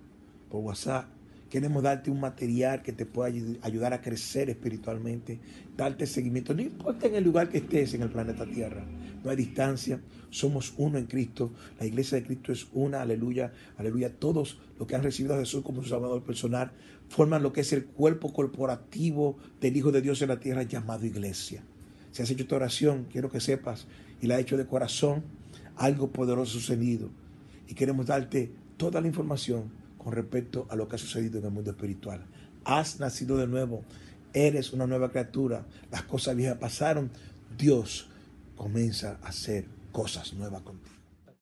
por 0.50 0.62
WhatsApp 0.62 1.08
Queremos 1.49 1.81
darte 1.81 2.12
un 2.12 2.19
material 2.19 2.83
que 2.83 2.93
te 2.93 3.05
pueda 3.05 3.33
ayudar 3.62 3.93
a 3.93 4.01
crecer 4.01 4.49
espiritualmente, 4.49 5.39
darte 5.75 6.05
seguimiento. 6.05 6.53
No 6.53 6.62
importa 6.62 7.07
en 7.07 7.15
el 7.15 7.23
lugar 7.23 7.49
que 7.49 7.57
estés 7.57 7.95
en 7.95 8.03
el 8.03 8.09
planeta 8.09 8.45
Tierra, 8.45 8.85
no 9.23 9.31
hay 9.31 9.35
distancia, 9.35 9.99
somos 10.29 10.73
uno 10.77 10.97
en 10.97 11.07
Cristo. 11.07 11.51
La 11.79 11.85
iglesia 11.85 12.19
de 12.19 12.25
Cristo 12.25 12.51
es 12.51 12.67
una, 12.73 13.01
aleluya, 13.01 13.51
aleluya. 13.77 14.13
Todos 14.13 14.59
los 14.77 14.88
que 14.88 14.95
han 14.95 15.03
recibido 15.03 15.35
a 15.35 15.39
Jesús 15.39 15.63
como 15.63 15.81
su 15.81 15.89
Salvador 15.89 16.23
personal 16.23 16.71
forman 17.09 17.43
lo 17.43 17.51
que 17.51 17.62
es 17.62 17.73
el 17.73 17.85
cuerpo 17.85 18.31
corporativo 18.31 19.38
del 19.59 19.75
Hijo 19.75 19.91
de 19.91 20.01
Dios 20.01 20.21
en 20.21 20.29
la 20.29 20.39
tierra 20.39 20.63
llamado 20.63 21.05
iglesia. 21.05 21.63
Si 22.12 22.21
has 22.21 22.29
hecho 22.29 22.43
esta 22.43 22.55
oración, 22.55 23.07
quiero 23.12 23.29
que 23.29 23.39
sepas, 23.39 23.88
y 24.21 24.27
la 24.27 24.35
has 24.35 24.41
hecho 24.41 24.57
de 24.57 24.67
corazón, 24.67 25.23
algo 25.75 26.12
poderoso 26.12 26.53
sucedido. 26.53 27.09
Y 27.67 27.73
queremos 27.73 28.05
darte 28.05 28.51
toda 28.77 29.01
la 29.01 29.07
información 29.07 29.71
con 30.10 30.15
respecto 30.15 30.65
a 30.72 30.76
lo 30.76 30.88
que 30.88 30.95
ha 30.95 31.00
sucedido 31.00 31.38
en 31.38 31.45
el 31.45 31.52
mundo 31.52 31.69
espiritual. 31.69 32.26
Has 32.65 33.00
nacido 33.00 33.38
de 33.38 33.45
nuevo, 33.45 33.84
eres 34.34 34.74
una 34.74 34.88
nueva 34.88 35.12
criatura, 35.12 35.67
las 35.91 36.02
cosas 36.02 36.36
viejas 36.36 36.58
pasaron, 36.58 37.12
Dios 37.56 38.10
comienza 38.56 39.19
a 39.22 39.28
hacer 39.28 39.65
cosas 39.91 40.34
nuevas 40.34 40.63
contigo. 40.63 40.98